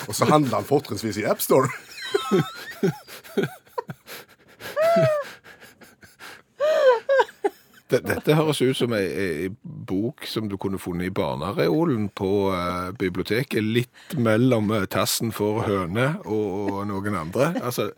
Og 0.06 0.14
så 0.14 0.28
handler 0.30 0.60
han 0.60 0.68
fortrinnsvis 0.68 1.18
i 1.18 1.26
AppStore. 1.26 1.68
Dette 7.86 8.34
høres 8.34 8.60
ut 8.62 8.74
som 8.74 8.94
ei, 8.98 9.04
ei 9.06 9.50
bok 9.62 10.26
som 10.26 10.48
du 10.50 10.56
kunne 10.58 10.78
funnet 10.82 11.06
i 11.06 11.14
barnereolen 11.14 12.08
på 12.18 12.30
uh, 12.50 12.90
biblioteket, 12.98 13.62
litt 13.62 14.16
mellom 14.18 14.72
eh, 14.74 14.88
tassen 14.90 15.30
for 15.34 15.62
høne 15.68 16.16
og, 16.24 16.72
og 16.72 16.80
noen 16.90 17.18
andre. 17.20 17.52
Altså, 17.62 17.92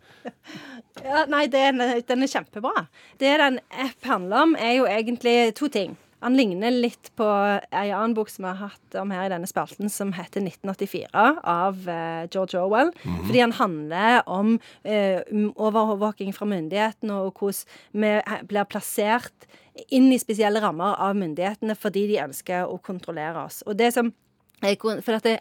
Ja, 1.03 1.23
nei, 1.29 1.45
den, 1.51 1.79
den 1.79 2.25
er 2.25 2.31
kjempebra. 2.31 2.85
Det 3.21 3.37
den 3.39 3.59
app 3.71 4.05
handler 4.07 4.45
om, 4.45 4.55
er 4.59 4.79
jo 4.79 4.87
egentlig 4.89 5.55
to 5.59 5.71
ting. 5.71 5.97
han 6.19 6.35
ligner 6.35 6.73
litt 6.75 7.11
på 7.15 7.25
ei 7.71 7.93
annen 7.95 8.13
bok 8.17 8.27
som 8.31 8.43
vi 8.43 8.49
har 8.51 8.73
hatt 8.73 8.95
om 8.99 9.11
her 9.15 9.29
i 9.29 9.31
denne 9.31 9.47
spalten, 9.47 9.87
som 9.87 10.11
heter 10.17 10.43
1984, 10.43 11.21
av 11.47 11.87
eh, 11.87 12.25
George 12.27 12.59
Orwell. 12.59 12.91
Fordi 13.05 13.39
han 13.39 13.55
handler 13.55 14.27
om 14.27 14.57
eh, 14.83 15.23
overvåking 15.55 16.33
fra 16.35 16.49
myndighetene, 16.51 17.21
og 17.23 17.39
hvordan 17.39 18.03
vi 18.03 18.43
blir 18.51 18.67
plassert 18.67 19.47
inn 19.95 20.09
i 20.11 20.19
spesielle 20.19 20.59
rammer 20.59 20.99
av 20.99 21.15
myndighetene 21.15 21.77
fordi 21.79 22.09
de 22.09 22.19
ønsker 22.25 22.67
å 22.67 22.75
kontrollere 22.83 23.45
oss. 23.45 23.61
Og 23.63 23.79
det 23.79 23.93
som 23.95 24.11
For 24.59 25.15
at 25.15 25.25
det, 25.25 25.39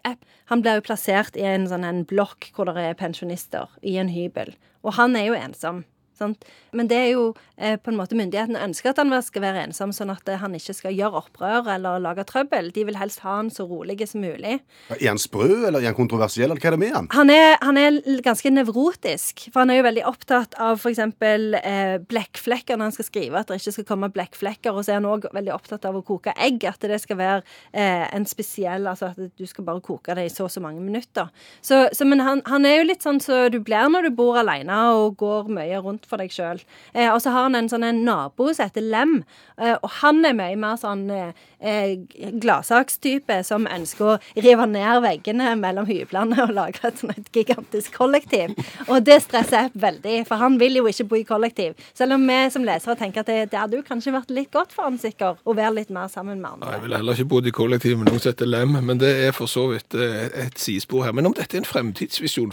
han 0.50 0.62
blir 0.62 0.78
jo 0.78 0.86
plassert 0.86 1.36
i 1.38 1.46
en 1.46 1.66
sånn 1.70 1.86
en 1.86 2.04
blokk 2.08 2.50
hvor 2.54 2.70
det 2.70 2.84
er 2.84 2.98
pensjonister, 2.98 3.66
i 3.82 3.96
en 3.98 4.12
hybel. 4.12 4.54
Og 4.86 4.94
han 4.98 5.16
er 5.18 5.28
jo 5.28 5.38
ensom. 5.38 5.84
Sant? 6.18 6.48
Men 6.76 6.88
det 6.90 6.98
er 6.98 7.08
jo 7.12 7.24
eh, 7.56 7.76
på 7.80 7.92
en 7.92 7.98
måte 7.98 8.16
myndighetene 8.18 8.60
ønsker 8.66 8.92
at 8.92 9.00
han 9.00 9.12
skal 9.24 9.44
være 9.44 9.62
ensom, 9.68 9.92
sånn 9.94 10.12
at 10.12 10.28
eh, 10.28 10.40
han 10.42 10.56
ikke 10.58 10.74
skal 10.76 10.96
gjøre 10.96 11.22
opprør 11.22 11.70
eller 11.76 12.02
lage 12.02 12.26
trøbbel. 12.28 12.72
De 12.74 12.84
vil 12.88 12.98
helst 12.98 13.22
ha 13.24 13.38
han 13.38 13.52
så 13.54 13.66
rolig 13.68 13.96
som 14.08 14.22
mulig. 14.24 14.58
Er 14.98 15.06
han 15.06 15.20
sprø, 15.20 15.46
eller 15.68 15.80
er 15.80 15.90
han 15.90 15.98
kontroversiell, 15.98 16.50
eller 16.50 16.60
hva 16.60 16.72
er 16.72 16.76
det 16.76 16.82
med 16.82 16.96
han? 16.96 17.08
Han 17.14 17.32
er, 17.32 17.56
han 17.62 17.80
er 17.80 18.00
ganske 18.24 18.52
nevrotisk, 18.52 19.46
for 19.52 19.62
han 19.62 19.72
er 19.72 19.80
jo 19.80 19.86
veldig 19.88 20.04
opptatt 20.10 20.58
av 20.60 20.82
f.eks. 20.82 21.00
Eh, 21.22 21.94
blekkflekker 22.10 22.78
når 22.78 22.90
han 22.90 22.96
skal 22.98 23.08
skrive, 23.08 23.40
at 23.40 23.50
det 23.50 23.60
ikke 23.62 23.76
skal 23.78 23.88
komme 23.92 24.12
blekkflekker. 24.14 24.74
Og 24.74 24.84
så 24.84 24.94
er 24.94 25.00
han 25.00 25.08
òg 25.08 25.30
veldig 25.34 25.54
opptatt 25.54 25.86
av 25.88 25.98
å 25.98 26.04
koke 26.06 26.34
egg, 26.34 26.66
at 26.68 26.82
det 26.88 27.00
skal 27.04 27.20
være 27.20 27.40
eh, 27.72 28.06
en 28.14 28.26
spesiell 28.28 28.86
Altså 28.88 29.10
at 29.12 29.18
du 29.38 29.44
skal 29.46 29.66
bare 29.66 29.82
koke 29.84 30.14
det 30.16 30.24
i 30.26 30.30
så 30.32 30.46
og 30.46 30.52
så 30.52 30.62
mange 30.64 30.80
minutter. 30.82 31.28
Så, 31.64 31.86
så, 31.92 32.06
men 32.08 32.22
han, 32.24 32.40
han 32.48 32.64
er 32.66 32.78
jo 32.78 32.86
litt 32.88 33.04
sånn 33.04 33.20
som 33.22 33.28
så 33.28 33.48
du 33.52 33.58
blir 33.64 33.90
når 33.92 34.08
du 34.08 34.16
bor 34.16 34.38
alene 34.40 34.76
og 34.96 35.18
går 35.20 35.50
mye 35.52 35.80
rundt 35.84 36.07
for 36.08 36.20
deg 36.20 36.32
sjøl. 36.34 36.60
Eh, 36.94 37.08
og 37.12 37.20
så 37.22 37.30
har 37.34 37.46
han 37.48 37.54
en 37.58 37.68
sånn 37.70 37.84
en 37.86 38.02
nabo 38.06 38.48
som 38.54 38.66
heter 38.68 38.84
Lem, 38.84 39.22
eh, 39.60 39.76
og 39.82 39.90
han 40.00 40.24
er 40.24 40.36
mye 40.38 40.56
mer 40.58 40.76
sånn 40.80 41.04
eh, 41.14 41.32
eh, 41.60 41.94
gladsakstype 42.42 43.40
som 43.46 43.66
ønsker 43.70 44.12
å 44.14 44.16
rive 44.42 44.66
ned 44.70 45.02
veggene 45.04 45.52
mellom 45.60 45.86
hyblene 45.88 46.38
og 46.44 46.52
lage 46.56 46.82
et 46.88 47.00
sånn 47.00 47.12
et 47.14 47.30
gigantisk 47.34 47.94
kollektiv. 47.98 48.54
Og 48.88 49.02
det 49.06 49.20
stresser 49.24 49.68
jeg 49.68 49.74
veldig, 49.84 50.16
for 50.28 50.40
han 50.42 50.58
vil 50.60 50.80
jo 50.80 50.86
ikke 50.90 51.08
bo 51.10 51.20
i 51.20 51.26
kollektiv. 51.28 51.76
Selv 51.98 52.16
om 52.18 52.26
vi 52.28 52.38
som 52.54 52.64
lesere 52.66 52.96
tenker 52.98 53.24
at 53.24 53.30
det, 53.30 53.38
det 53.52 53.60
hadde 53.60 53.78
jo 53.80 53.86
kanskje 53.86 54.14
vært 54.14 54.32
litt 54.34 54.52
godt 54.54 54.74
for 54.76 54.88
han 54.88 54.98
sikkert 55.00 55.42
å 55.48 55.54
være 55.56 55.74
litt 55.80 55.92
mer 55.94 56.08
sammen 56.12 56.40
med 56.40 56.48
Jeg 56.48 56.68
andre. 56.68 56.80
ville 56.84 57.00
heller 57.02 57.18
ikke 57.18 57.30
bodd 57.34 57.46
i 57.50 57.54
kollektiv 57.54 57.98
med 58.00 58.10
noen 58.10 58.22
som 58.22 58.32
heter 58.32 58.48
Lem, 58.48 58.78
men 58.84 59.00
det 59.02 59.12
er 59.28 59.36
for 59.36 59.50
så 59.50 59.68
vidt 59.72 59.94
eh, 59.98 60.28
et 60.46 60.58
sidespor 60.58 61.04
her. 61.08 61.12
Men 61.16 61.30
om 61.30 61.36
dette 61.36 61.56
er 61.58 61.62
en 61.64 61.68
fremtidsvisjon 61.68 62.52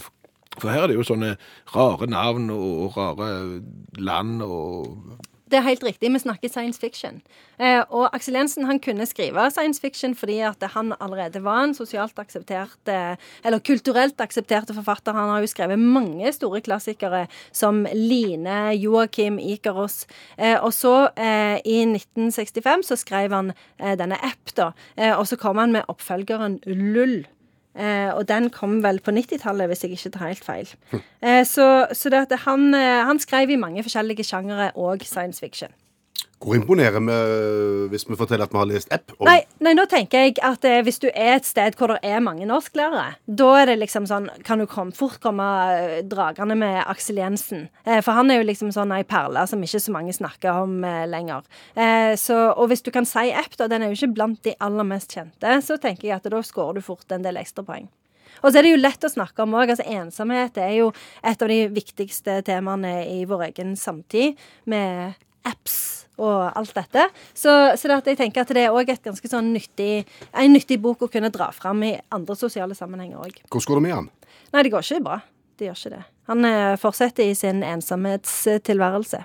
For 0.59 0.71
her 0.71 0.85
er 0.85 0.91
det 0.91 0.99
jo 0.99 1.05
sånne 1.07 1.35
rare 1.75 2.07
navn 2.09 2.49
og 2.53 2.97
rare 2.97 3.31
land 3.99 4.43
og 4.45 5.23
Det 5.45 5.59
er 5.59 5.67
helt 5.67 5.83
riktig, 5.85 6.09
vi 6.09 6.19
snakker 6.19 6.49
science 6.49 6.81
fiction. 6.81 7.19
Eh, 7.61 7.83
og 7.93 8.09
Aksel 8.17 8.33
Jensen 8.33 8.65
han 8.65 8.79
kunne 8.81 9.05
skrive 9.05 9.43
science 9.53 9.77
fiction 9.79 10.15
fordi 10.17 10.39
at 10.41 10.63
han 10.73 10.89
allerede 10.97 11.43
var 11.45 11.67
en 11.67 11.75
sosialt 11.77 12.17
akseptert, 12.17 12.81
eh, 12.89 13.13
eller 13.45 13.61
kulturelt 13.61 14.17
aksepterte 14.19 14.73
forfatter. 14.73 15.13
Han 15.13 15.29
har 15.29 15.45
jo 15.45 15.51
skrevet 15.53 15.79
mange 15.79 16.33
store 16.33 16.63
klassikere 16.65 17.27
som 17.53 17.85
Line, 17.93 18.73
Joakim, 18.81 19.37
Ikaros. 19.37 20.07
Eh, 20.39 20.57
og 20.57 20.73
så, 20.73 21.11
eh, 21.15 21.61
i 21.61 21.85
1965, 21.85 22.83
så 22.89 22.97
skrev 22.97 23.31
han 23.31 23.53
eh, 23.79 23.93
denne 23.95 24.17
App, 24.25 24.49
da. 24.57 24.71
Og 25.19 25.27
så 25.27 25.37
kom 25.37 25.57
han 25.61 25.71
med 25.71 25.85
oppfølgeren 25.87 26.59
Lull. 26.65 27.27
Eh, 27.75 28.11
og 28.15 28.27
den 28.27 28.49
kom 28.55 28.77
vel 28.83 29.01
på 29.03 29.11
90-tallet, 29.11 29.67
hvis 29.67 29.83
jeg 29.83 29.91
ikke 29.97 30.13
tar 30.15 30.29
helt 30.31 30.45
feil. 30.45 30.69
Eh, 31.21 31.43
så 31.45 31.87
så 31.91 32.09
det 32.09 32.21
at 32.31 32.39
han, 32.45 32.73
eh, 32.73 33.03
han 33.05 33.19
skrev 33.19 33.49
i 33.49 33.59
mange 33.59 33.83
forskjellige 33.83 34.23
sjangere 34.23 34.71
og 34.75 35.01
science 35.03 35.39
fiction. 35.39 35.71
Hvor 36.43 36.53
imponerer 36.57 36.99
vi 36.99 37.15
hvis 37.93 38.03
vi 38.09 38.15
forteller 38.19 38.43
at 38.45 38.51
vi 38.53 38.57
har 38.59 38.67
lest 38.69 38.91
app? 38.93 39.11
om- 39.17 39.25
Nei, 39.25 39.45
nei, 39.63 39.73
nå 39.73 39.85
tenker 39.89 40.25
jeg 40.25 40.35
at 40.43 40.65
eh, 40.67 40.81
hvis 40.83 40.99
du 40.99 41.07
er 41.13 41.35
et 41.37 41.45
sted 41.47 41.75
hvor 41.79 41.87
det 41.93 41.99
er 42.03 42.19
mange 42.19 42.45
norsklærere, 42.45 43.15
da 43.25 43.47
er 43.61 43.65
det 43.71 43.77
liksom 43.79 44.05
sånn 44.05 44.27
Kan 44.43 44.59
du 44.59 44.65
kom, 44.67 44.91
fort 44.91 45.19
komme 45.23 45.45
eh, 45.71 46.01
dragende 46.03 46.57
med 46.59 46.83
Aksel 46.85 47.17
Jensen. 47.17 47.69
Eh, 47.85 48.01
for 48.05 48.11
han 48.13 48.29
er 48.31 48.41
jo 48.41 48.47
liksom 48.49 48.69
sånn 48.75 48.91
ei 48.93 49.03
perle 49.03 49.47
som 49.47 49.63
ikke 49.63 49.79
så 49.81 49.91
mange 49.95 50.13
snakker 50.13 50.61
om 50.65 50.83
eh, 50.83 51.05
lenger. 51.07 51.43
Eh, 51.75 52.15
så, 52.19 52.51
og 52.53 52.69
hvis 52.69 52.83
du 52.83 52.91
kan 52.91 53.05
si 53.05 53.31
app, 53.31 53.55
da, 53.57 53.67
den 53.71 53.81
er 53.81 53.93
jo 53.93 53.97
ikke 54.01 54.13
blant 54.13 54.43
de 54.43 54.53
aller 54.59 54.83
mest 54.83 55.15
kjente, 55.15 55.61
så 55.65 55.79
tenker 55.81 56.09
jeg 56.11 56.17
at 56.19 56.29
da 56.29 56.41
scorer 56.45 56.75
du 56.75 56.81
fort 56.85 57.09
en 57.15 57.23
del 57.25 57.37
ekstrapoeng. 57.41 57.87
Og 58.43 58.51
så 58.51 58.59
er 58.59 58.63
det 58.67 58.71
jo 58.75 58.81
lett 58.83 59.05
å 59.07 59.09
snakke 59.09 59.41
om 59.47 59.55
òg. 59.55 59.71
Altså, 59.71 59.85
ensomhet 59.87 60.57
er 60.61 60.73
jo 60.81 60.91
et 61.23 61.41
av 61.41 61.47
de 61.49 61.61
viktigste 61.71 62.41
temaene 62.45 62.97
i 63.07 63.23
vår 63.25 63.47
egen 63.53 63.75
samtid, 63.79 64.35
med 64.67 65.15
apps 65.47 66.04
og 66.21 66.57
alt 66.57 66.73
dette. 66.77 67.07
Så, 67.33 67.51
så 67.79 67.91
det 67.91 68.15
jeg 68.15 68.21
tenker 68.23 68.45
at 68.45 68.53
det 68.55 68.65
er 68.65 68.75
òg 68.75 68.91
sånn 69.25 69.53
nyttig, 69.53 70.05
en 70.31 70.53
nyttig 70.53 70.79
bok 70.81 71.05
å 71.05 71.11
kunne 71.11 71.31
dra 71.33 71.51
fram 71.55 71.83
i 71.83 71.95
andre 72.15 72.37
sosiale 72.39 72.77
sammenhenger 72.77 73.21
òg. 73.21 73.39
Hvordan 73.49 73.69
går 73.71 73.81
det 73.81 73.85
med 73.87 73.95
han? 73.99 74.11
Nei, 74.53 74.63
det 74.63 74.73
går 74.73 74.85
ikke 74.85 75.05
bra. 75.05 75.21
Det 75.55 75.69
gjør 75.69 75.79
ikke 75.79 75.93
det. 75.95 76.03
Han 76.31 76.49
eh, 76.49 76.73
fortsetter 76.81 77.29
i 77.29 77.37
sin 77.37 77.63
ensomhetstilværelse. 77.63 79.23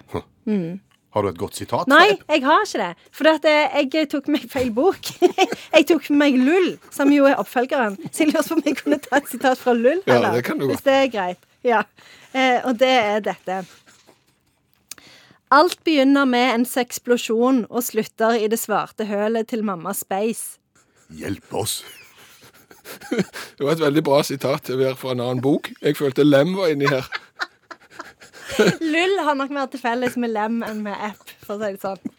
Har 1.10 1.26
du 1.26 1.28
et 1.28 1.38
godt 1.40 1.58
sitat? 1.58 1.88
Nei, 1.90 2.12
jeg 2.30 2.44
har 2.44 2.62
ikke 2.62 2.80
det. 2.84 3.08
For 3.18 3.30
eh, 3.50 3.78
jeg 3.82 4.08
tok 4.12 4.28
meg 4.30 4.46
feil 4.50 4.70
bok. 4.74 5.10
jeg 5.74 5.86
tok 5.90 6.10
meg 6.14 6.38
Lull, 6.38 6.76
som 6.94 7.10
jo 7.10 7.26
er 7.26 7.40
oppfølgeren. 7.42 7.98
Så 8.10 8.24
jeg 8.24 8.34
lurte 8.34 8.46
på 8.46 8.58
om 8.58 8.66
jeg 8.68 8.78
kunne 8.78 9.00
ta 9.02 9.18
et 9.18 9.30
sitat 9.32 9.58
fra 9.58 9.74
Lull. 9.74 10.02
Ja, 10.06 10.20
det 10.30 10.44
kan 10.46 10.60
du. 10.60 10.68
Hvis 10.70 10.86
det 10.86 10.96
er 11.00 11.10
greit. 11.10 11.42
Ja. 11.66 11.82
Eh, 12.30 12.60
og 12.62 12.78
det 12.78 12.92
er 12.94 13.24
dette. 13.26 13.62
Alt 15.50 15.80
begynner 15.84 16.28
med 16.30 16.54
en 16.54 16.64
seksplosjon 16.68 17.64
og 17.68 17.82
slutter 17.82 18.36
i 18.38 18.46
det 18.50 18.58
svarte 18.62 19.06
hølet 19.08 19.48
til 19.50 19.64
mamma 19.66 19.90
Space. 19.98 20.60
Hjelp 21.10 21.54
oss. 21.58 21.80
Det 23.10 23.64
var 23.66 23.72
et 23.74 23.82
veldig 23.82 24.02
bra 24.06 24.20
sitat 24.26 24.64
til 24.66 24.78
å 24.78 24.80
være 24.84 24.96
fra 24.98 25.12
en 25.14 25.22
annen 25.24 25.42
bok. 25.42 25.72
Jeg 25.82 25.98
følte 25.98 26.24
Lem 26.26 26.54
var 26.58 26.70
inni 26.72 26.86
her. 26.90 27.06
Lull 28.94 29.18
har 29.26 29.36
nok 29.38 29.52
mer 29.54 29.66
til 29.70 29.82
felles 29.82 30.16
med 30.18 30.32
Lem 30.34 30.60
enn 30.66 30.82
med 30.86 30.94
app, 31.10 31.34
for 31.46 31.56
å 31.56 31.62
si 31.62 31.74
det 31.76 31.82
sånn. 31.82 32.16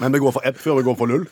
Men 0.00 0.12
vi 0.12 0.20
går 0.20 0.34
for 0.36 0.44
app 0.48 0.58
før 0.60 0.80
vi 0.80 0.86
går 0.88 0.96
for 0.98 1.08
lull? 1.08 1.24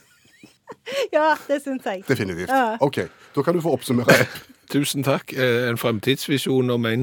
Ja, 1.13 1.35
det 1.49 1.61
syns 1.65 1.85
jeg. 1.85 2.05
Definitivt. 2.09 2.49
Ja. 2.49 2.77
OK, 2.85 3.03
da 3.37 3.45
kan 3.45 3.57
du 3.57 3.61
få 3.65 3.75
oppsummere 3.77 4.17
app. 4.25 4.39
Tusen 4.73 5.05
takk. 5.05 5.33
Eh, 5.37 5.69
En 5.69 5.77
fremtidsvisjon 5.81 6.73
om 6.73 6.87
er 6.89 6.97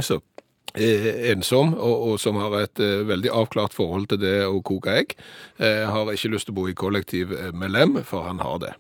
ensom, 0.74 1.74
og, 1.76 2.06
og 2.12 2.20
som 2.22 2.40
har 2.42 2.56
et 2.62 2.82
eh, 2.84 3.02
veldig 3.08 3.32
avklart 3.42 3.76
forhold 3.76 4.10
til 4.12 4.22
det 4.22 4.38
å 4.48 4.62
koke 4.66 4.94
egg. 5.02 5.16
Eh, 5.58 5.84
har 5.90 6.12
ikke 6.14 6.34
lyst 6.34 6.50
til 6.50 6.56
å 6.56 6.60
bo 6.62 6.68
i 6.72 6.78
kollektiv 6.78 7.34
eh, 7.36 7.52
med 7.52 7.74
Lem, 7.76 8.00
for 8.08 8.28
han 8.28 8.42
har 8.44 8.62
det. 8.64 8.74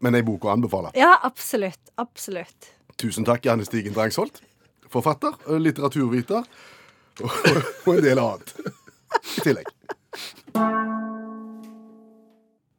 Men 0.00 0.16
ei 0.16 0.24
bok 0.24 0.46
å 0.48 0.54
anbefale. 0.54 0.92
Ja, 0.96 1.14
absolutt. 1.26 1.92
Absolutt. 2.00 2.72
Tusen 3.00 3.26
takk, 3.28 3.44
Janne 3.48 3.66
Stigen 3.68 3.96
Drangsholt. 3.96 4.42
Forfatter, 4.90 5.36
litteraturviter 5.60 6.42
og, 7.22 7.38
og 7.86 7.94
en 7.94 8.04
del 8.04 8.20
annet 8.20 8.56
i 9.36 9.44
tillegg. 9.44 11.08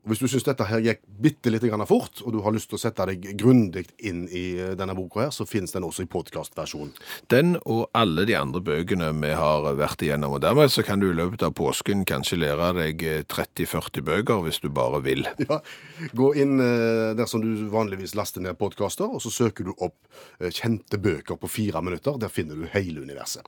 Hvis 0.01 0.17
du 0.17 0.25
syns 0.25 0.45
dette 0.47 0.65
her 0.65 0.81
gikk 0.81 1.03
bitte 1.21 1.51
litt 1.53 1.65
fort, 1.85 2.23
og 2.25 2.33
du 2.33 2.39
har 2.41 2.53
lyst 2.55 2.71
til 2.71 2.79
å 2.79 2.81
sette 2.81 3.05
deg 3.05 3.35
grundig 3.37 3.85
inn 3.99 4.23
i 4.27 4.57
eh, 4.57 4.73
denne 4.77 4.95
boka, 4.97 5.27
her, 5.27 5.29
så 5.35 5.45
finnes 5.45 5.71
den 5.75 5.85
også 5.85 6.07
i 6.07 6.09
podkastversjonen. 6.09 6.95
Den 7.29 7.53
og 7.69 7.85
alle 7.93 8.25
de 8.25 8.33
andre 8.37 8.63
bøkene 8.65 9.11
vi 9.19 9.35
har 9.37 9.67
vært 9.77 10.01
igjennom. 10.01 10.33
Og 10.37 10.41
dermed 10.41 10.73
så 10.73 10.81
kan 10.87 11.01
du 11.01 11.11
i 11.11 11.17
løpet 11.17 11.45
av 11.45 11.53
påsken 11.53 12.01
kanskje 12.09 12.41
lære 12.41 12.71
deg 12.79 13.05
eh, 13.05 13.21
30-40 13.29 14.07
bøker 14.09 14.41
hvis 14.47 14.61
du 14.63 14.71
bare 14.73 15.03
vil. 15.05 15.27
Ja, 15.51 15.59
Gå 16.17 16.33
inn 16.39 16.61
eh, 16.63 17.13
der 17.17 17.29
som 17.29 17.41
du 17.43 17.67
vanligvis 17.69 18.15
laster 18.17 18.41
ned 18.41 18.57
podkaster, 18.57 19.05
og 19.05 19.21
så 19.21 19.29
søker 19.33 19.69
du 19.69 19.73
opp 19.77 19.97
eh, 20.39 20.49
kjente 20.49 20.97
bøker 21.01 21.37
på 21.37 21.49
fire 21.61 21.83
minutter. 21.85 22.17
Der 22.21 22.33
finner 22.33 22.57
du 22.57 22.69
hele 22.73 23.05
universet. 23.05 23.45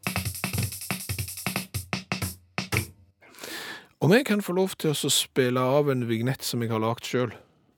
Om 4.04 4.12
jeg 4.12 4.26
kan 4.26 4.42
få 4.44 4.52
lov 4.52 4.74
til 4.76 4.92
å 4.92 5.10
spille 5.10 5.62
av 5.64 5.88
en 5.88 6.02
vignett 6.10 6.44
som 6.44 6.60
jeg 6.60 6.74
har 6.74 6.82
lagd 6.84 7.06
sjøl? 7.08 7.30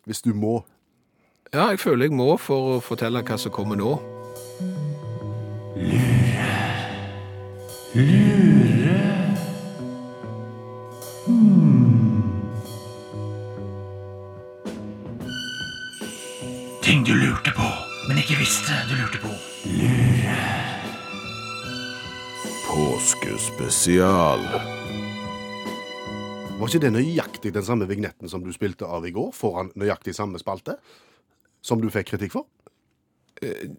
Hvis 0.09 0.23
du 0.25 0.31
må. 0.33 0.63
Ja, 1.53 1.67
jeg 1.69 1.77
føler 1.83 2.07
jeg 2.07 2.15
må 2.17 2.33
for 2.41 2.69
å 2.71 2.79
fortelle 2.81 3.21
hva 3.21 3.37
som 3.37 3.53
kommer 3.53 3.77
nå. 3.77 3.91
Lure. 5.77 6.47
Lure. 7.93 8.97
Ting 16.81 17.05
du 17.05 17.13
lurte 17.13 17.53
på, 17.53 17.67
men 18.07 18.23
ikke 18.23 18.39
visste 18.41 18.79
du 18.89 18.97
lurte 18.97 19.21
på. 19.21 19.29
Lure. 19.77 20.41
Påskespesial. 22.65 24.49
Var 26.55 26.69
ikke 26.71 26.85
det 26.85 26.91
nøyaktig 26.95 27.49
den 27.51 27.65
samme 27.67 27.83
vignetten 27.89 28.29
som 28.31 28.39
du 28.39 28.47
spilte 28.55 28.87
av 28.87 29.03
i 29.03 29.11
går, 29.11 29.33
foran 29.35 29.73
nøyaktig 29.75 30.13
samme 30.15 30.39
spalte? 30.39 30.77
Som 31.59 31.81
du 31.83 31.89
fikk 31.91 32.13
kritikk 32.13 32.31
for? 32.37 32.47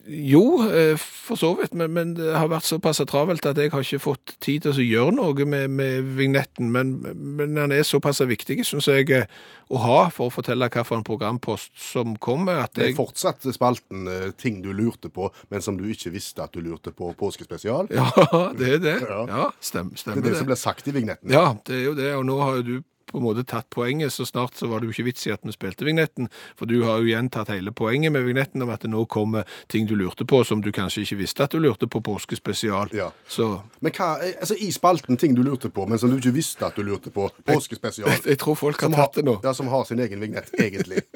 Jo, 0.06 0.42
eh, 0.70 0.94
for 1.00 1.38
så 1.40 1.50
vidt, 1.58 1.74
men, 1.74 1.92
men 1.96 2.14
det 2.18 2.32
har 2.36 2.48
vært 2.50 2.66
såpass 2.68 3.00
travelt 3.08 3.46
at 3.46 3.58
jeg 3.60 3.72
har 3.72 3.84
ikke 3.84 4.00
fått 4.02 4.34
tid 4.44 4.64
til 4.66 4.72
å 4.72 4.86
gjøre 4.86 5.14
noe 5.18 5.46
med, 5.48 5.70
med 5.70 6.08
vignetten. 6.18 6.70
Men, 6.72 6.94
men 7.36 7.54
den 7.58 7.74
er 7.76 7.86
såpass 7.86 8.20
viktig, 8.26 8.60
syns 8.66 8.88
jeg, 8.90 9.10
eh, 9.14 9.26
å 9.72 9.80
ha 9.82 9.98
for 10.14 10.30
å 10.30 10.34
fortelle 10.34 10.68
hvilken 10.70 11.02
programpost 11.06 11.72
som 11.80 12.14
kommer. 12.22 12.62
At 12.64 12.74
Det 12.78 12.90
er 12.92 12.98
fortsatt 12.98 13.46
spalten 13.54 14.06
eh, 14.10 14.28
ting 14.38 14.60
du 14.64 14.72
lurte 14.76 15.10
på, 15.12 15.30
men 15.50 15.64
som 15.64 15.78
du 15.78 15.86
ikke 15.90 16.14
visste 16.14 16.44
at 16.46 16.54
du 16.54 16.62
lurte 16.64 16.92
på 16.94 17.12
påskespesial. 17.18 17.88
ja, 17.90 18.10
det 18.58 18.74
er 18.76 18.82
det. 18.84 18.98
Ja. 19.06 19.22
Ja, 19.30 19.46
stemmer 19.60 19.96
Det 19.96 20.02
stemmer 20.04 20.20
er 20.22 20.28
det 20.28 20.36
det. 20.36 20.42
som 20.42 20.52
blir 20.52 20.60
sagt 20.60 20.88
i 20.90 20.94
vignetten. 20.96 21.32
Ja, 21.34 21.48
det 21.66 21.80
er 21.80 21.88
jo 21.90 21.96
det, 21.98 22.12
og 22.18 22.28
nå 22.28 22.38
har 22.42 22.60
jo 22.60 22.68
du 22.72 22.76
på 23.16 23.22
en 23.22 23.26
måte 23.26 23.46
tatt 23.48 23.68
poenget, 23.72 24.12
så 24.12 24.26
snart 24.28 24.58
så 24.58 24.68
var 24.68 24.80
det 24.80 24.90
jo 24.90 24.94
ikke 24.94 25.06
vits 25.08 25.26
i 25.26 25.32
at 25.32 25.44
vi 25.46 25.54
spilte 25.54 25.86
vignetten, 25.88 26.28
for 26.58 26.68
du 26.68 26.82
har 26.84 27.00
jo 27.00 27.08
gjentatt 27.08 27.50
hele 27.54 27.72
poenget 27.72 28.12
med 28.12 28.26
vignetten 28.26 28.64
om 28.64 28.72
at 28.74 28.84
det 28.84 28.92
nå 28.92 29.06
kommer 29.08 29.48
ting 29.72 29.88
du 29.88 29.94
lurte 29.96 30.26
på 30.28 30.42
som 30.44 30.60
du 30.64 30.68
kanskje 30.74 31.06
ikke 31.06 31.20
visste 31.22 31.46
at 31.46 31.56
du 31.56 31.62
lurte 31.62 31.88
på 31.88 32.02
påskespesial. 32.04 32.92
Ja. 32.96 33.10
Så 33.28 33.48
Men 33.80 33.96
hva, 33.96 34.16
eh, 34.20 34.36
altså 34.40 34.58
i 34.60 34.70
spalten 34.74 35.16
ting 35.16 35.36
du 35.36 35.42
lurte 35.46 35.70
på, 35.72 35.86
men 35.88 35.98
som 35.98 36.12
du 36.12 36.18
ikke 36.20 36.36
visste 36.36 36.68
at 36.68 36.76
du 36.76 36.84
lurte 36.84 37.10
på, 37.10 37.30
påskespesial. 37.46 38.10
jeg, 38.10 38.24
jeg 38.26 38.42
tror 38.42 38.58
folk 38.58 38.80
har 38.86 38.92
tatt 38.92 39.20
det 39.20 39.26
nå. 39.26 39.38
ja, 39.44 39.54
som 39.56 39.72
har 39.72 39.88
sin 39.88 40.02
egen 40.04 40.20
vignett, 40.20 40.52
egentlig. 40.60 41.06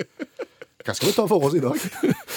Hva 0.81 0.95
skal 0.97 1.11
vi 1.11 1.17
ta 1.17 1.27
for 1.29 1.45
oss 1.45 1.55
i 1.59 1.61
dag? 1.61 1.77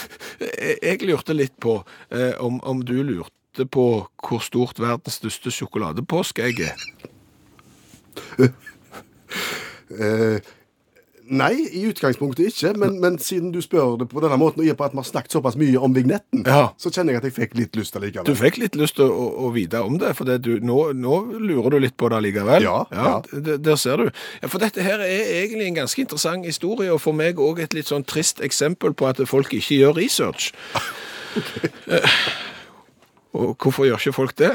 Jeg 0.83 0.99
lurte 1.07 1.35
litt 1.35 1.55
på 1.63 1.77
eh, 2.11 2.33
om, 2.43 2.59
om 2.67 2.83
du 2.83 2.97
lurte 3.05 3.65
på 3.71 3.85
hvor 4.19 4.43
stort 4.43 4.81
verdens 4.81 5.21
største 5.21 5.53
sjokoladepåskeegg 5.53 6.63
er. 6.67 6.83
Eh, 9.99 10.51
nei, 11.33 11.53
i 11.71 11.85
utgangspunktet 11.87 12.49
ikke, 12.49 12.73
men, 12.77 12.97
men 13.01 13.15
siden 13.21 13.53
du 13.53 13.61
spør 13.63 13.95
det 14.01 14.09
på 14.11 14.21
denne 14.23 14.35
måten, 14.41 14.59
og 14.61 14.67
i 14.67 14.71
og 14.73 14.79
med 14.79 14.89
at 14.89 14.95
vi 14.95 14.99
har 14.99 15.07
snakket 15.07 15.35
såpass 15.37 15.55
mye 15.59 15.79
om 15.79 15.93
vignetten, 15.95 16.43
Ja. 16.45 16.73
så 16.77 16.91
kjenner 16.91 17.15
jeg 17.15 17.21
at 17.21 17.27
jeg 17.29 17.35
fikk 17.37 17.55
litt 17.57 17.77
lyst 17.79 17.95
allikevel. 17.95 18.27
Du 18.27 18.35
fikk 18.35 18.59
litt 18.59 18.75
lyst 18.79 18.97
til 18.99 19.07
å, 19.07 19.27
å 19.47 19.51
vite 19.55 19.81
om 19.85 19.95
det, 20.01 20.11
for 20.19 20.27
det 20.27 20.41
du, 20.43 20.57
nå, 20.59 20.79
nå 20.99 21.19
lurer 21.39 21.75
du 21.75 21.79
litt 21.85 21.95
på 21.97 22.11
det 22.11 22.19
allikevel. 22.19 22.65
Ja, 22.67 22.75
ja. 22.91 23.15
ja. 23.31 23.57
Der 23.69 23.79
ser 23.79 24.03
du. 24.03 24.11
Ja, 24.43 24.51
for 24.51 24.63
dette 24.63 24.83
her 24.83 24.99
er 24.99 25.31
egentlig 25.39 25.69
en 25.71 25.79
ganske 25.83 26.03
interessant 26.03 26.45
historie, 26.49 26.91
og 26.93 27.01
for 27.01 27.15
meg 27.15 27.39
òg 27.41 27.63
et 27.63 27.73
litt 27.77 27.89
sånn 27.91 28.03
trist 28.03 28.43
eksempel 28.43 28.93
på 28.93 29.07
at 29.09 29.23
folk 29.29 29.53
ikke 29.55 29.79
gjør 29.83 29.97
research. 30.01 30.51
Eh, 31.89 32.15
og 33.33 33.55
hvorfor 33.57 33.87
gjør 33.87 33.97
ikke 33.97 34.13
folk 34.13 34.35
det? 34.37 34.51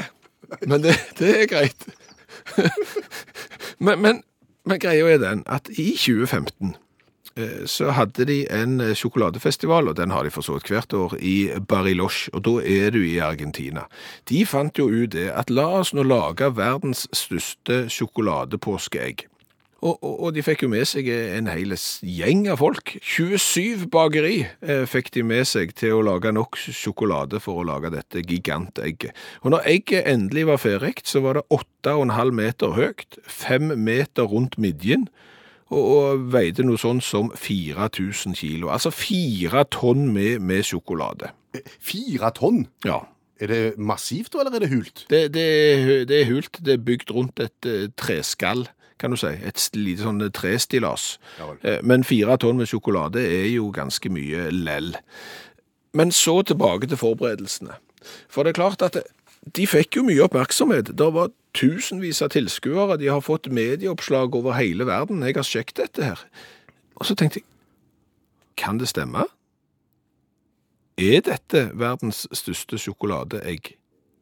Men 0.63 0.79
det, 0.79 0.93
det 1.19 1.33
er 1.41 1.49
greit. 1.51 1.81
men, 3.85 3.99
men, 3.99 4.21
men 4.69 4.79
greia 4.81 5.07
er 5.09 5.19
den 5.21 5.41
at 5.49 5.69
i 5.73 5.91
2015 5.97 6.75
eh, 7.35 7.65
så 7.65 7.93
hadde 7.97 8.27
de 8.29 8.43
en 8.53 8.79
eh, 8.83 8.93
sjokoladefestival, 8.97 9.89
og 9.89 9.97
den 9.97 10.13
har 10.13 10.23
de 10.23 10.33
for 10.33 10.45
så 10.45 10.59
vidt 10.59 10.69
hvert 10.69 10.93
år, 10.93 11.15
i 11.19 11.49
Bariloche, 11.59 12.29
og 12.33 12.45
da 12.45 12.59
er 12.61 12.93
du 12.93 13.01
i 13.01 13.17
Argentina. 13.17 13.87
De 14.29 14.45
fant 14.45 14.77
jo 14.77 14.89
ut 14.89 15.11
det 15.17 15.29
at 15.33 15.49
la 15.49 15.67
oss 15.81 15.93
nå 15.97 16.05
lage 16.05 16.51
verdens 16.55 17.07
største 17.17 17.87
sjokoladepåskeegg. 17.89 19.25
Og, 19.79 19.95
og, 20.03 20.15
og 20.25 20.33
de 20.35 20.43
fikk 20.43 20.65
jo 20.65 20.71
med 20.71 20.87
seg 20.89 21.07
en 21.11 21.47
hel 21.47 21.75
gjeng 22.03 22.45
av 22.51 22.59
folk. 22.59 22.97
27 22.99 23.87
bakeri 23.91 24.41
eh, 24.43 24.83
fikk 24.89 25.13
de 25.15 25.23
med 25.23 25.47
seg 25.47 25.71
til 25.79 25.95
å 25.97 26.03
lage 26.05 26.33
nok 26.35 26.59
sjokolade 26.59 27.39
for 27.43 27.61
å 27.61 27.67
lage 27.69 27.93
dette 27.93 28.23
gigantegget. 28.25 29.15
Og 29.43 29.55
når 29.55 29.69
egget 29.71 30.09
endelig 30.11 30.47
var 30.51 30.61
ferdig, 30.61 30.97
så 31.07 31.23
var 31.23 31.39
det 31.39 31.47
8,5 31.55 32.35
meter 32.35 32.75
høyt, 32.75 33.19
5 33.23 33.75
meter 33.79 34.27
rundt 34.27 34.59
midjen, 34.59 35.07
og, 35.69 35.83
og 35.83 36.25
veide 36.33 36.65
noe 36.65 36.81
sånn 36.81 36.99
som 37.05 37.29
4000 37.37 38.35
kilo. 38.37 38.71
Altså 38.73 38.91
4 38.91 39.63
tonn 39.75 40.09
med, 40.15 40.41
med 40.43 40.65
sjokolade. 40.67 41.31
Fire 41.79 42.33
tonn? 42.35 42.65
Ja. 42.85 43.03
Er 43.39 43.47
det 43.47 43.61
massivt, 43.79 44.35
eller 44.35 44.51
er 44.57 44.65
det 44.65 44.71
hult? 44.73 45.05
Det, 45.07 45.21
det, 45.31 45.45
det 46.09 46.17
er 46.17 46.27
hult, 46.27 46.59
det 46.59 46.75
er 46.75 46.83
bygd 46.83 47.13
rundt 47.15 47.39
et 47.39 47.69
eh, 47.69 47.87
treskall, 47.95 48.65
kan 48.99 49.11
du 49.11 49.17
si. 49.19 49.31
Et 49.31 49.69
lite 49.75 50.03
sånn 50.03 50.21
trestillas. 50.35 51.17
Ja. 51.39 51.53
Eh, 51.63 51.79
Men 51.83 52.03
fire 52.03 52.37
tonn 52.37 52.57
med 52.59 52.67
sjokolade 52.67 53.23
er 53.23 53.47
jo 53.53 53.71
ganske 53.71 54.09
mye 54.11 54.49
lell. 54.51 54.95
Men 55.93 56.11
så 56.11 56.41
tilbake 56.45 56.87
til 56.87 56.99
forberedelsene. 56.99 57.79
For 58.29 58.43
det 58.43 58.53
er 58.53 58.61
klart 58.61 58.81
at 58.85 58.99
de 59.55 59.65
fikk 59.67 59.95
jo 59.97 60.03
mye 60.03 60.23
oppmerksomhet. 60.27 60.91
Det 60.97 61.09
var 61.15 61.31
tusenvis 61.57 62.21
av 62.21 62.29
tilskuere. 62.35 62.99
De 62.99 63.07
har 63.09 63.23
fått 63.25 63.49
medieoppslag 63.51 64.35
over 64.35 64.53
hele 64.59 64.85
verden. 64.85 65.23
Jeg 65.23 65.35
har 65.39 65.47
sjekket 65.47 65.81
dette 65.83 66.03
her. 66.11 66.23
Og 66.99 67.07
så 67.07 67.15
tenkte 67.15 67.39
jeg, 67.41 67.47
kan 68.59 68.77
det 68.77 68.89
stemme? 68.91 69.25
Er 70.99 71.21
dette 71.23 71.69
verdens 71.79 72.25
største 72.35 72.77
sjokoladeegg 72.77 73.71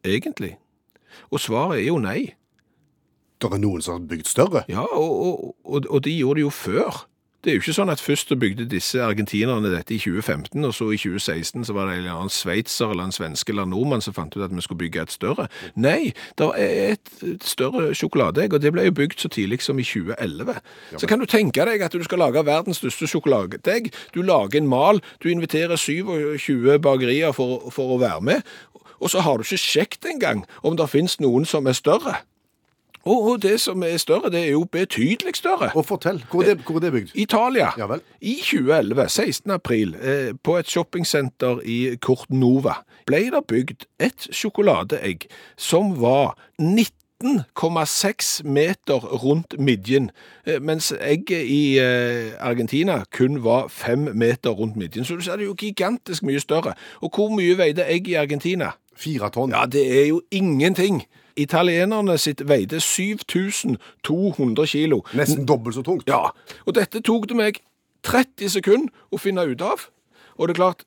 egentlig? 0.06 0.54
Og 1.34 1.42
svaret 1.42 1.80
er 1.82 1.88
jo 1.88 1.98
nei. 1.98 2.34
Det 3.38 3.52
er 3.52 3.62
noen 3.62 3.84
som 3.84 3.98
har 4.00 4.08
bygd 4.10 4.26
større. 4.26 4.64
Ja, 4.68 4.82
og, 4.82 5.54
og, 5.64 5.86
og, 5.86 6.04
de 6.04 6.16
gjorde 6.16 6.40
det 6.40 6.48
jo 6.48 6.50
før. 6.50 7.04
Det 7.44 7.52
er 7.52 7.54
jo 7.54 7.62
ikke 7.62 7.72
sånn 7.76 7.92
at 7.92 8.00
først 8.02 8.32
bygde 8.42 8.64
disse 8.66 8.98
argentinerne 8.98 9.70
dette 9.70 9.94
i 9.94 9.98
2015, 10.02 10.64
og 10.66 10.72
så 10.74 10.88
i 10.90 10.96
2016 10.98 11.68
så 11.68 11.74
var 11.76 11.86
det 11.86 11.92
en 11.92 12.00
eller 12.00 12.16
annen 12.16 12.32
sveitser 12.34 12.90
eller 12.90 13.06
en 13.06 13.14
svenske 13.14 13.52
eller 13.54 13.68
en 13.68 13.70
nordmann 13.70 14.02
som 14.02 14.16
fant 14.16 14.34
ut 14.34 14.42
at 14.42 14.50
vi 14.50 14.64
skulle 14.64 14.80
bygge 14.80 15.04
et 15.04 15.14
større. 15.14 15.46
Nei, 15.78 16.10
det 16.40 16.48
er 16.58 16.96
et 16.96 17.12
et 17.22 17.46
større 17.46 17.92
sjokoladeegg, 17.94 18.56
og 18.58 18.62
det 18.62 18.72
ble 18.74 18.88
jo 18.88 18.96
bygd 18.98 19.22
så 19.22 19.30
tidlig 19.30 19.60
som 19.62 19.78
i 19.78 19.86
2011. 19.86 20.58
Så 20.98 21.06
kan 21.06 21.22
du 21.22 21.26
tenke 21.30 21.62
deg 21.68 21.84
at 21.86 21.94
du 21.94 22.02
skal 22.02 22.18
lage 22.24 22.42
verdens 22.46 22.82
største 22.82 23.06
sjokoladeegg. 23.06 23.92
Du 24.14 24.20
lager 24.22 24.58
en 24.58 24.68
mal, 24.70 24.98
du 25.22 25.30
inviterer 25.30 25.78
27 25.78 26.78
bakerier 26.82 27.32
for, 27.32 27.70
for 27.70 27.94
å 27.94 28.00
være 28.02 28.20
med, 28.32 28.42
og 28.98 29.14
så 29.14 29.22
har 29.22 29.38
du 29.38 29.46
ikke 29.46 29.62
sjekket 29.62 30.10
engang 30.10 30.42
om 30.66 30.74
det 30.76 30.90
finnes 30.90 31.20
noen 31.22 31.46
som 31.46 31.70
er 31.70 31.78
større. 31.78 32.18
Og, 33.08 33.30
og 33.30 33.42
det 33.42 33.60
som 33.60 33.82
er 33.82 33.96
større, 33.96 34.30
det 34.30 34.40
er 34.46 34.50
jo 34.50 34.66
betydelig 34.72 35.36
større. 35.36 35.70
Og 35.74 35.86
fortell, 35.86 36.24
hvor 36.30 36.42
er 36.42 36.54
det, 36.54 36.64
hvor 36.66 36.76
er 36.76 36.80
det 36.80 36.92
bygd? 36.92 37.10
Italia. 37.14 37.70
Ja 37.78 37.86
vel. 37.86 38.00
I 38.20 38.34
2011, 38.34 39.08
16. 39.08 39.50
april, 39.50 39.94
eh, 40.02 40.34
på 40.42 40.56
et 40.56 40.68
shoppingsenter 40.68 41.60
i 41.64 41.96
Cortnova, 41.96 42.74
ble 43.06 43.30
det 43.32 43.44
bygd 43.48 43.86
et 44.00 44.28
sjokoladeegg 44.32 45.24
som 45.56 45.94
var 46.02 46.36
19,6 46.60 48.44
meter 48.44 49.08
rundt 49.24 49.56
midjen, 49.58 50.10
eh, 50.46 50.60
mens 50.60 50.92
egget 51.00 51.48
i 51.48 51.78
eh, 51.78 52.32
Argentina 52.40 53.04
kun 53.16 53.44
var 53.44 53.68
5 53.68 53.98
meter 54.14 54.50
rundt 54.50 54.76
midjen. 54.76 55.04
Så 55.04 55.16
du 55.16 55.20
ser 55.24 55.36
det 55.36 55.42
er 55.48 55.54
jo 55.54 55.56
gigantisk 55.58 56.22
mye 56.22 56.40
større. 56.40 56.74
Og 57.00 57.10
hvor 57.14 57.32
mye 57.32 57.56
veide 57.58 57.88
egg 57.88 58.08
i 58.08 58.14
Argentina? 58.20 58.70
Fire 58.96 59.30
tonn. 59.30 59.50
Ja, 59.54 59.64
det 59.66 60.02
er 60.02 60.06
jo 60.06 60.20
ingenting. 60.30 61.06
Italienerne 61.38 62.18
sitt 62.18 62.42
veide 62.48 62.80
7200 62.82 64.66
kilo. 64.66 65.02
Nesten 65.14 65.46
dobbelt 65.46 65.78
så 65.78 65.84
tungt. 65.86 66.08
Ja, 66.10 66.32
og 66.66 66.74
dette 66.74 67.02
tok 67.04 67.28
det 67.30 67.38
meg 67.38 67.62
30 68.06 68.54
sekunder 68.58 68.90
å 69.14 69.20
finne 69.22 69.46
ut 69.46 69.62
av. 69.62 69.88
Og 70.38 70.48
det 70.48 70.56
er 70.56 70.60
klart, 70.62 70.84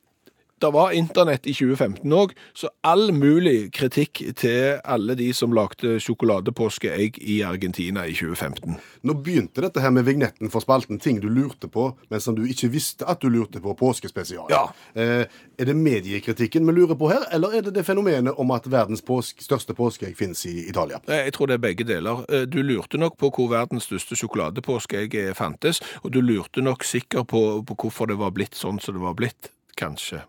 det 0.62 0.70
var 0.74 0.92
internett 0.94 1.48
i 1.50 1.54
2015 1.54 2.14
òg, 2.14 2.34
så 2.54 2.70
all 2.86 3.10
mulig 3.16 3.72
kritikk 3.74 4.22
til 4.38 4.78
alle 4.86 5.16
de 5.18 5.32
som 5.34 5.54
lagde 5.56 5.96
sjokoladepåskeegg 6.04 7.18
i 7.22 7.42
Argentina 7.44 8.04
i 8.06 8.14
2015. 8.14 8.78
Nå 9.08 9.16
begynte 9.26 9.64
dette 9.66 9.82
her 9.82 9.94
med 9.94 10.06
vignetten 10.06 10.52
for 10.54 10.64
spalten 10.64 11.00
ting 11.02 11.20
du 11.22 11.30
lurte 11.34 11.70
på, 11.72 11.88
men 12.10 12.22
som 12.22 12.36
du 12.38 12.44
ikke 12.46 12.70
visste 12.74 13.08
at 13.10 13.22
du 13.22 13.30
lurte 13.34 13.62
på 13.64 13.74
påskespesial. 13.80 14.48
Ja. 14.54 14.64
Eh, 14.94 15.26
er 15.58 15.70
det 15.70 15.76
mediekritikken 15.78 16.68
vi 16.68 16.76
lurer 16.78 16.98
på 17.00 17.10
her, 17.12 17.26
eller 17.34 17.58
er 17.58 17.66
det 17.68 17.76
det 17.80 17.86
fenomenet 17.88 18.38
om 18.38 18.54
at 18.56 18.70
verdens 18.72 19.02
påske, 19.06 19.44
største 19.44 19.76
påskeegg 19.78 20.18
finnes 20.18 20.46
i 20.46 20.68
Italia? 20.70 21.02
Jeg 21.08 21.34
tror 21.34 21.50
det 21.50 21.58
er 21.60 21.66
begge 21.66 21.88
deler. 21.88 22.26
Eh, 22.30 22.46
Du 22.52 22.62
lurte 22.62 22.98
nok 22.98 23.18
på 23.18 23.30
hvor 23.32 23.50
verdens 23.52 23.88
største 23.90 24.16
sjokoladepåskeegg 24.20 25.36
fantes, 25.38 25.82
og 26.04 26.12
du 26.12 26.22
lurte 26.22 26.62
nok 26.62 26.84
sikkert 26.84 27.28
på, 27.32 27.42
på 27.66 27.76
hvorfor 27.76 28.12
det 28.12 28.20
var 28.20 28.32
blitt 28.36 28.58
sånn 28.58 28.80
som 28.82 28.98
det 28.98 29.02
var 29.04 29.18
blitt. 29.18 29.52
Kanskje 29.78 30.22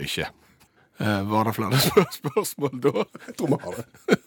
ikke. 0.00 0.28
Eh, 1.00 1.22
Var 1.28 1.44
det 1.44 1.54
flere 1.56 1.80
spør 1.84 2.08
spørsmål 2.20 2.80
da? 2.84 2.92
Jeg 3.28 3.36
tror 3.36 3.52
vi 3.52 3.60
har 3.64 3.80
det. 3.80 4.18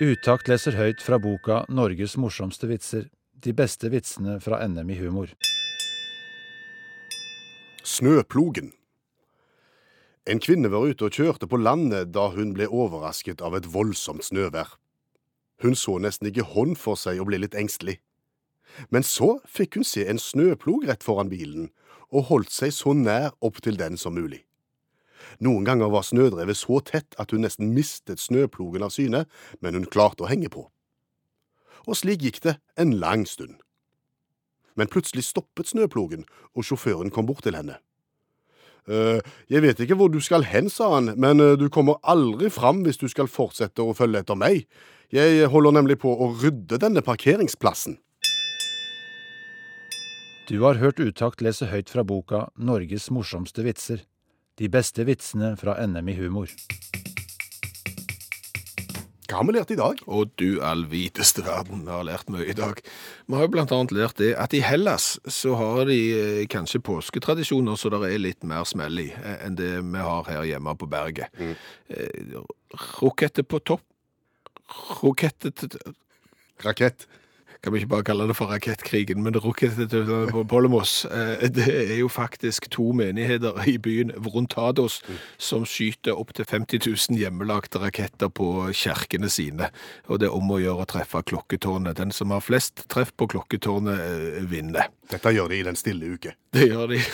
Utakt 0.00 0.48
leser 0.48 0.76
høyt 0.78 1.02
fra 1.04 1.18
boka 1.20 1.64
Norges 1.68 2.14
morsomste 2.16 2.68
vitser. 2.70 3.08
De 3.40 3.52
beste 3.56 3.88
vitsene 3.92 4.38
fra 4.40 4.60
NM 4.68 4.90
i 4.92 4.96
humor. 5.00 5.30
Snøplogen. 7.84 8.72
En 10.28 10.40
kvinne 10.44 10.68
var 10.72 10.84
ute 10.88 11.06
og 11.08 11.16
kjørte 11.16 11.48
på 11.48 11.58
landet 11.60 12.12
da 12.14 12.26
hun 12.34 12.52
ble 12.56 12.68
overrasket 12.68 13.40
av 13.44 13.56
et 13.56 13.68
voldsomt 13.72 14.24
snøvær. 14.28 14.74
Hun 15.64 15.76
så 15.76 15.96
nesten 16.00 16.28
ikke 16.30 16.46
hånd 16.54 16.76
for 16.80 16.96
seg 17.00 17.20
og 17.20 17.28
ble 17.28 17.40
litt 17.42 17.56
engstelig. 17.56 17.98
Men 18.90 19.06
så 19.06 19.38
fikk 19.48 19.78
hun 19.78 19.86
se 19.86 20.06
en 20.08 20.20
snøplog 20.20 20.86
rett 20.88 21.04
foran 21.06 21.30
bilen, 21.32 21.70
og 22.10 22.28
holdt 22.30 22.54
seg 22.54 22.74
så 22.74 22.94
nær 22.96 23.34
opp 23.44 23.60
til 23.64 23.78
den 23.78 23.98
som 24.00 24.16
mulig. 24.18 24.44
Noen 25.38 25.64
ganger 25.64 25.92
var 25.92 26.04
snødrevet 26.06 26.58
så 26.58 26.80
tett 26.84 27.14
at 27.20 27.30
hun 27.30 27.44
nesten 27.44 27.72
mistet 27.76 28.20
snøplogen 28.22 28.84
av 28.84 28.92
syne, 28.94 29.26
men 29.60 29.76
hun 29.76 29.88
klarte 29.88 30.24
å 30.24 30.30
henge 30.30 30.50
på. 30.52 30.66
Og 31.86 31.96
slik 31.96 32.24
gikk 32.24 32.40
det 32.44 32.56
en 32.80 32.96
lang 33.00 33.26
stund. 33.28 33.60
Men 34.76 34.90
plutselig 34.90 35.26
stoppet 35.28 35.70
snøplogen, 35.70 36.26
og 36.56 36.66
sjåføren 36.66 37.12
kom 37.14 37.28
bort 37.28 37.44
til 37.46 37.56
henne. 37.58 37.78
«Eh, 38.88 39.20
jeg 39.52 39.62
vet 39.62 39.80
ikke 39.84 39.96
hvor 40.00 40.08
du 40.08 40.18
skal 40.24 40.46
hen, 40.48 40.70
sa 40.72 40.88
han, 40.96 41.12
men 41.20 41.40
eh, 41.40 41.56
du 41.60 41.68
kommer 41.68 42.00
aldri 42.02 42.48
fram 42.50 42.80
hvis 42.86 42.98
du 43.00 43.06
skal 43.12 43.28
fortsette 43.28 43.84
å 43.84 43.94
følge 43.94 44.22
etter 44.24 44.38
meg. 44.40 44.64
Jeg 45.12 45.50
holder 45.52 45.76
nemlig 45.76 45.98
på 46.00 46.10
å 46.10 46.30
rydde 46.40 46.78
denne 46.80 47.02
parkeringsplassen. 47.04 47.98
Du 50.50 50.64
har 50.64 50.80
hørt 50.82 50.98
Utakt 50.98 51.44
lese 51.46 51.68
høyt 51.70 51.92
fra 51.92 52.02
boka 52.02 52.48
Norges 52.58 53.04
morsomste 53.14 53.62
vitser. 53.62 54.00
De 54.58 54.66
beste 54.66 55.04
vitsene 55.06 55.52
fra 55.54 55.76
NM 55.86 56.08
i 56.10 56.14
humor. 56.18 56.50
Hva 59.30 59.36
har 59.38 59.46
vi 59.46 59.54
lært 59.54 59.70
i 59.70 59.76
dag? 59.78 60.02
Å, 60.10 60.24
du 60.42 60.58
allviteste 60.66 61.44
verden, 61.46 61.84
vi 61.86 61.94
har 61.94 62.02
lært 62.08 62.32
mye 62.34 62.48
i 62.50 62.56
dag. 62.58 62.82
Vi 63.30 63.38
har 63.38 63.46
jo 63.46 63.52
blant 63.54 63.76
annet 63.76 63.94
lært 63.94 64.18
det 64.18 64.32
at 64.42 64.58
i 64.58 64.64
Hellas 64.66 65.12
så 65.30 65.54
har 65.60 65.84
de 65.86 66.00
eh, 66.18 66.42
kanskje 66.50 66.82
påsketradisjoner 66.82 67.78
så 67.78 67.94
det 67.94 68.02
er 68.10 68.18
litt 68.18 68.42
mer 68.42 68.66
smell 68.66 69.04
i 69.04 69.06
eh, 69.14 69.38
enn 69.46 69.54
det 69.54 69.70
vi 69.78 70.02
har 70.02 70.26
her 70.32 70.50
hjemme 70.50 70.74
på 70.74 70.90
berget. 70.90 71.30
Eh, 71.38 72.36
Rokette 72.98 73.46
på 73.46 73.62
topp. 73.62 73.86
Rokette 74.98 75.54
til 75.54 75.78
Rakett. 76.66 77.06
Kan 77.62 77.72
vi 77.72 77.82
ikke 77.82 77.92
bare 77.92 78.06
kalle 78.08 78.26
det 78.30 78.36
for 78.38 78.52
rakettkrigen, 78.52 79.22
men 79.22 79.36
rokettet 79.36 79.92
på 80.30 80.44
Polemos, 80.48 81.04
eh, 81.04 81.48
det 81.52 81.68
er 81.68 81.98
jo 81.98 82.08
faktisk 82.08 82.70
to 82.72 82.92
menigheter 82.96 83.58
i 83.68 83.76
byen 83.78 84.12
Vrontados 84.16 85.00
som 85.38 85.66
skyter 85.68 86.16
opp 86.16 86.32
til 86.36 86.48
50 86.48 86.80
000 86.86 87.20
hjemmelagte 87.20 87.82
raketter 87.82 88.32
på 88.32 88.70
kjerkene 88.72 89.28
sine. 89.28 89.68
Og 90.08 90.22
det 90.22 90.30
er 90.30 90.36
om 90.36 90.50
å 90.50 90.60
gjøre 90.62 90.86
å 90.86 90.88
treffe 90.88 91.22
klokketårnet. 91.22 91.98
Den 92.00 92.14
som 92.16 92.32
har 92.32 92.44
flest 92.44 92.86
treff 92.88 93.12
på 93.16 93.28
klokketårnet, 93.28 94.00
eh, 94.00 94.40
vinner. 94.48 94.88
Dette 95.10 95.34
gjør 95.34 95.50
de 95.50 95.60
i 95.60 95.66
den 95.66 95.76
stille 95.76 96.14
uke. 96.14 96.32
Det 96.54 96.70
gjør 96.70 96.94
de. 96.94 97.00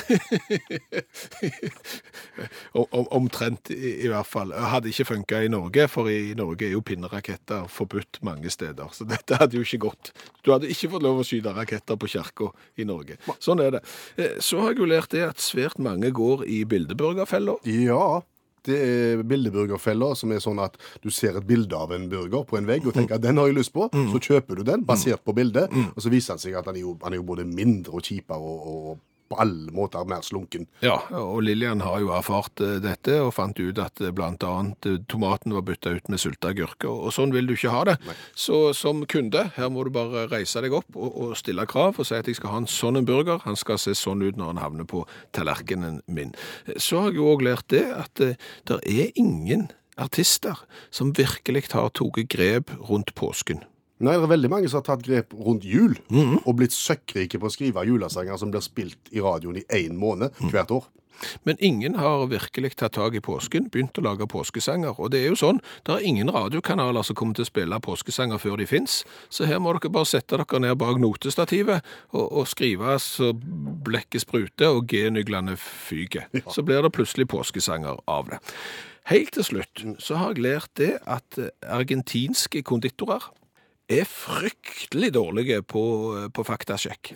Om- 2.74 2.86
om- 2.92 3.08
Omtrent, 3.16 3.70
i, 3.70 3.92
i 4.04 4.08
hvert 4.12 4.26
fall. 4.28 4.52
Hadde 4.52 4.90
ikke 4.92 5.06
funka 5.08 5.42
i 5.44 5.48
Norge, 5.48 5.86
for 5.88 6.10
i 6.12 6.34
Norge 6.36 6.66
er 6.68 6.74
jo 6.76 6.82
pinneraketter 6.84 7.66
forbudt 7.72 8.20
mange 8.26 8.50
steder. 8.52 8.90
Så 8.92 9.06
dette 9.08 9.38
hadde 9.40 9.56
jo 9.56 9.64
ikke 9.64 9.78
gått. 9.88 10.12
Du 10.44 10.52
hadde 10.52 10.68
ikke 10.70 10.90
fått 10.92 11.02
lov 11.06 11.22
å 11.22 11.26
skyte 11.26 11.54
raketter 11.56 11.96
på 11.96 12.10
kirka 12.12 12.50
i 12.76 12.84
Norge. 12.84 13.16
Sånn 13.40 13.60
er 13.64 13.76
det. 13.78 13.82
Eh, 14.18 14.36
Så 14.40 14.60
har 14.60 14.72
jeg 14.74 14.78
jo 14.82 14.86
lært 14.90 15.10
det 15.16 15.22
at 15.30 15.36
svært 15.42 15.78
mange 15.78 16.10
går 16.12 16.44
i 16.46 16.64
bildeburgerfella. 16.68 17.56
Ja, 17.66 18.20
det 18.66 18.76
er 18.82 19.20
bildeburgerfeller 19.22 20.16
som 20.18 20.32
er 20.34 20.40
sånn 20.42 20.58
at 20.58 20.74
du 21.02 21.08
ser 21.14 21.36
et 21.38 21.46
bilde 21.46 21.76
av 21.78 21.92
en 21.94 22.08
burger 22.10 22.42
på 22.44 22.58
en 22.58 22.66
vegg 22.66 22.86
og 22.90 22.94
tenker 22.96 23.14
at 23.14 23.22
den 23.22 23.38
har 23.38 23.46
jeg 23.46 23.54
lyst 23.60 23.72
på. 23.72 23.86
Så 24.12 24.18
kjøper 24.20 24.56
du 24.58 24.64
den 24.66 24.82
basert 24.84 25.22
på 25.24 25.34
bildet, 25.36 25.70
og 25.94 26.02
så 26.02 26.10
viser 26.10 26.34
den 26.34 26.42
seg 26.42 26.56
at 26.58 26.66
han 26.66 26.74
er 26.76 26.80
jo, 26.82 26.96
han 27.02 27.12
er 27.14 27.20
jo 27.20 27.26
både 27.28 27.44
mindre 27.46 27.94
og 27.94 28.02
kjipere 28.02 28.42
og, 28.42 28.66
og 28.66 28.98
på 29.28 29.38
alle 29.42 29.72
måter 29.74 30.06
mer 30.08 30.24
slunken. 30.26 30.66
Ja, 30.84 30.98
og 31.18 31.42
Lillian 31.46 31.82
har 31.84 32.00
jo 32.02 32.12
erfart 32.14 32.60
eh, 32.64 32.78
dette 32.82 33.18
og 33.24 33.34
fant 33.36 33.58
ut 33.58 33.78
at 33.82 33.98
bl.a. 34.00 34.12
blant 34.16 34.46
annet 34.46 34.88
eh, 34.88 34.98
tomaten 35.10 35.54
var 35.56 35.66
bytta 35.66 35.96
ut 35.96 36.10
med 36.12 36.22
sulteagurker, 36.22 36.90
og 36.90 37.14
sånn 37.14 37.34
vil 37.34 37.48
du 37.48 37.56
ikke 37.56 37.74
ha 37.74 37.84
det. 37.90 37.96
Så 38.38 38.70
som 38.76 39.04
kunde, 39.10 39.48
her 39.56 39.72
må 39.72 39.86
du 39.86 39.92
bare 39.94 40.26
reise 40.32 40.62
deg 40.64 40.74
opp 40.76 40.96
og, 40.96 41.10
og 41.10 41.36
stille 41.38 41.66
krav 41.70 42.00
og 42.00 42.08
si 42.08 42.18
at 42.18 42.28
jeg 42.28 42.40
skal 42.40 42.54
ha 42.54 42.62
en 42.62 42.70
sånn 42.70 43.00
en 43.00 43.08
burger, 43.08 43.42
han 43.44 43.58
skal 43.58 43.80
se 43.82 43.96
sånn 43.96 44.24
ut 44.24 44.38
når 44.38 44.54
han 44.54 44.62
havner 44.62 44.88
på 44.88 45.04
tallerkenen 45.36 46.00
min. 46.06 46.34
Så 46.76 47.02
har 47.02 47.12
jeg 47.12 47.20
jo 47.20 47.32
også 47.34 47.48
lært 47.48 47.68
det 47.74 47.86
at 47.94 48.24
eh, 48.24 48.38
det 48.68 48.80
er 48.86 49.16
ingen 49.18 49.68
artister 49.96 50.60
som 50.90 51.14
virkelig 51.16 51.70
har 51.72 51.90
tatt 51.96 52.28
grep 52.28 52.72
rundt 52.88 53.14
påsken. 53.16 53.64
Nei, 53.96 54.12
det 54.12 54.26
er 54.26 54.32
veldig 54.34 54.50
mange 54.52 54.68
som 54.68 54.82
har 54.82 54.88
tatt 54.90 55.06
grep 55.06 55.32
rundt 55.32 55.64
jul 55.64 55.94
og 56.42 56.52
blitt 56.58 56.74
søkkrike 56.76 57.40
på 57.40 57.48
å 57.48 57.52
skrive 57.52 57.86
julesanger 57.88 58.36
som 58.36 58.52
blir 58.52 58.64
spilt 58.64 59.08
i 59.14 59.22
radioen 59.24 59.62
i 59.62 59.64
én 59.72 59.96
måned 59.96 60.36
hvert 60.50 60.74
år. 60.76 60.84
Men 61.42 61.56
ingen 61.64 61.94
har 61.94 62.26
virkelig 62.28 62.74
tatt 62.76 62.92
tak 62.96 63.14
i 63.16 63.22
påsken, 63.24 63.70
begynt 63.72 63.98
å 63.98 64.04
lage 64.04 64.26
påskesanger. 64.28 64.98
Og 65.00 65.12
det 65.12 65.22
er 65.22 65.30
jo 65.32 65.38
sånn, 65.40 65.62
det 65.86 65.94
er 65.94 66.04
ingen 66.08 66.30
radiokanaler 66.32 67.06
som 67.06 67.16
kommer 67.16 67.38
til 67.38 67.46
å 67.46 67.48
spille 67.48 67.78
påskesanger 67.82 68.42
før 68.42 68.58
de 68.60 68.66
fins. 68.68 68.98
Så 69.32 69.48
her 69.48 69.62
må 69.62 69.72
dere 69.76 69.92
bare 69.94 70.10
sette 70.10 70.36
dere 70.36 70.60
ned 70.62 70.76
bak 70.80 71.00
notestativet 71.00 71.86
og, 72.12 72.26
og 72.26 72.50
skrive 72.50 72.98
så 73.02 73.32
blekket 73.32 74.26
spruter 74.26 74.76
og 74.76 74.90
G-nyglene 74.92 75.56
fyker. 75.60 76.28
Så 76.52 76.66
blir 76.66 76.84
det 76.84 76.92
plutselig 76.96 77.28
påskesanger 77.32 78.02
av 78.04 78.28
det. 78.32 78.42
Helt 79.06 79.36
til 79.36 79.46
slutt 79.46 79.84
så 80.02 80.18
har 80.18 80.34
jeg 80.34 80.42
lært 80.42 80.72
det 80.80 80.96
at 81.06 81.38
eh, 81.38 81.52
argentinske 81.70 82.64
konditorer 82.66 83.28
er 83.88 84.06
fryktelig 84.10 85.12
dårlige 85.14 85.62
på, 85.62 85.82
på 86.34 86.44
faktasjekk. 86.46 87.14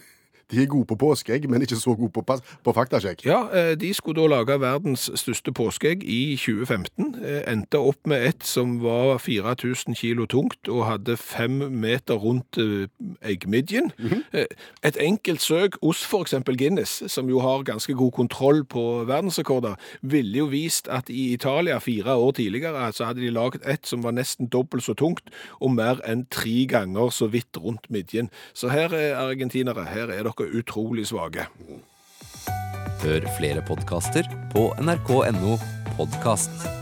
De 0.51 0.63
er 0.63 0.67
gode 0.71 0.87
på 0.91 0.99
påskeegg, 1.01 1.49
men 1.51 1.63
ikke 1.63 1.77
så 1.81 1.95
gode 1.95 2.13
på, 2.13 2.25
på 2.65 2.73
faktasjekk. 2.77 3.25
Ja, 3.27 3.43
eh, 3.55 3.75
de 3.81 3.93
skulle 3.95 4.21
da 4.21 4.27
lage 4.31 4.61
verdens 4.61 5.11
største 5.15 5.53
påskeegg 5.53 6.05
i 6.05 6.37
2015. 6.37 7.15
Eh, 7.25 7.43
Endte 7.51 7.79
opp 7.79 8.07
med 8.11 8.27
et 8.29 8.47
som 8.47 8.79
var 8.83 9.19
4000 9.19 9.95
kilo 9.99 10.27
tungt 10.27 10.69
og 10.69 10.87
hadde 10.87 11.17
fem 11.17 11.59
meter 11.71 12.15
rundt 12.15 12.59
eggmidjen. 12.59 13.21
eggmidjen. 13.23 13.93
-hmm. 13.99 14.47
Et 14.83 14.97
enkelt 15.01 15.41
søk 15.43 15.77
hos 15.83 16.07
eksempel 16.21 16.57
Guinness, 16.59 17.03
som 17.07 17.29
jo 17.29 17.41
har 17.41 17.63
ganske 17.63 17.95
god 17.95 18.13
kontroll 18.13 18.65
på 18.65 19.05
verdensrekorder, 19.05 19.75
ville 20.03 20.39
jo 20.39 20.45
vist 20.45 20.89
at 20.89 21.09
i 21.09 21.33
Italia 21.33 21.79
fire 21.79 22.15
år 22.15 22.33
tidligere 22.33 22.93
så 22.93 23.05
hadde 23.05 23.21
de 23.21 23.31
laget 23.31 23.63
et 23.69 23.87
som 23.87 24.03
var 24.03 24.11
nesten 24.11 24.47
dobbelt 24.47 24.85
så 24.85 24.95
tungt 24.95 25.31
og 25.61 25.75
mer 25.75 26.01
enn 26.09 26.27
tre 26.31 26.67
ganger 26.69 27.11
så 27.15 27.27
vidt 27.27 27.57
rundt 27.57 27.91
midjen. 27.91 28.31
Så 28.55 28.69
her 28.69 28.95
er 28.95 29.17
argentinere, 29.17 29.85
her 29.85 30.11
er 30.11 30.23
dere 30.23 30.40
utrolig 30.49 31.07
svake. 31.11 31.47
Hør 33.01 33.31
flere 33.39 33.65
podkaster 33.69 34.29
på 34.53 34.69
nrk.no 34.81 35.57
podkast. 35.97 36.80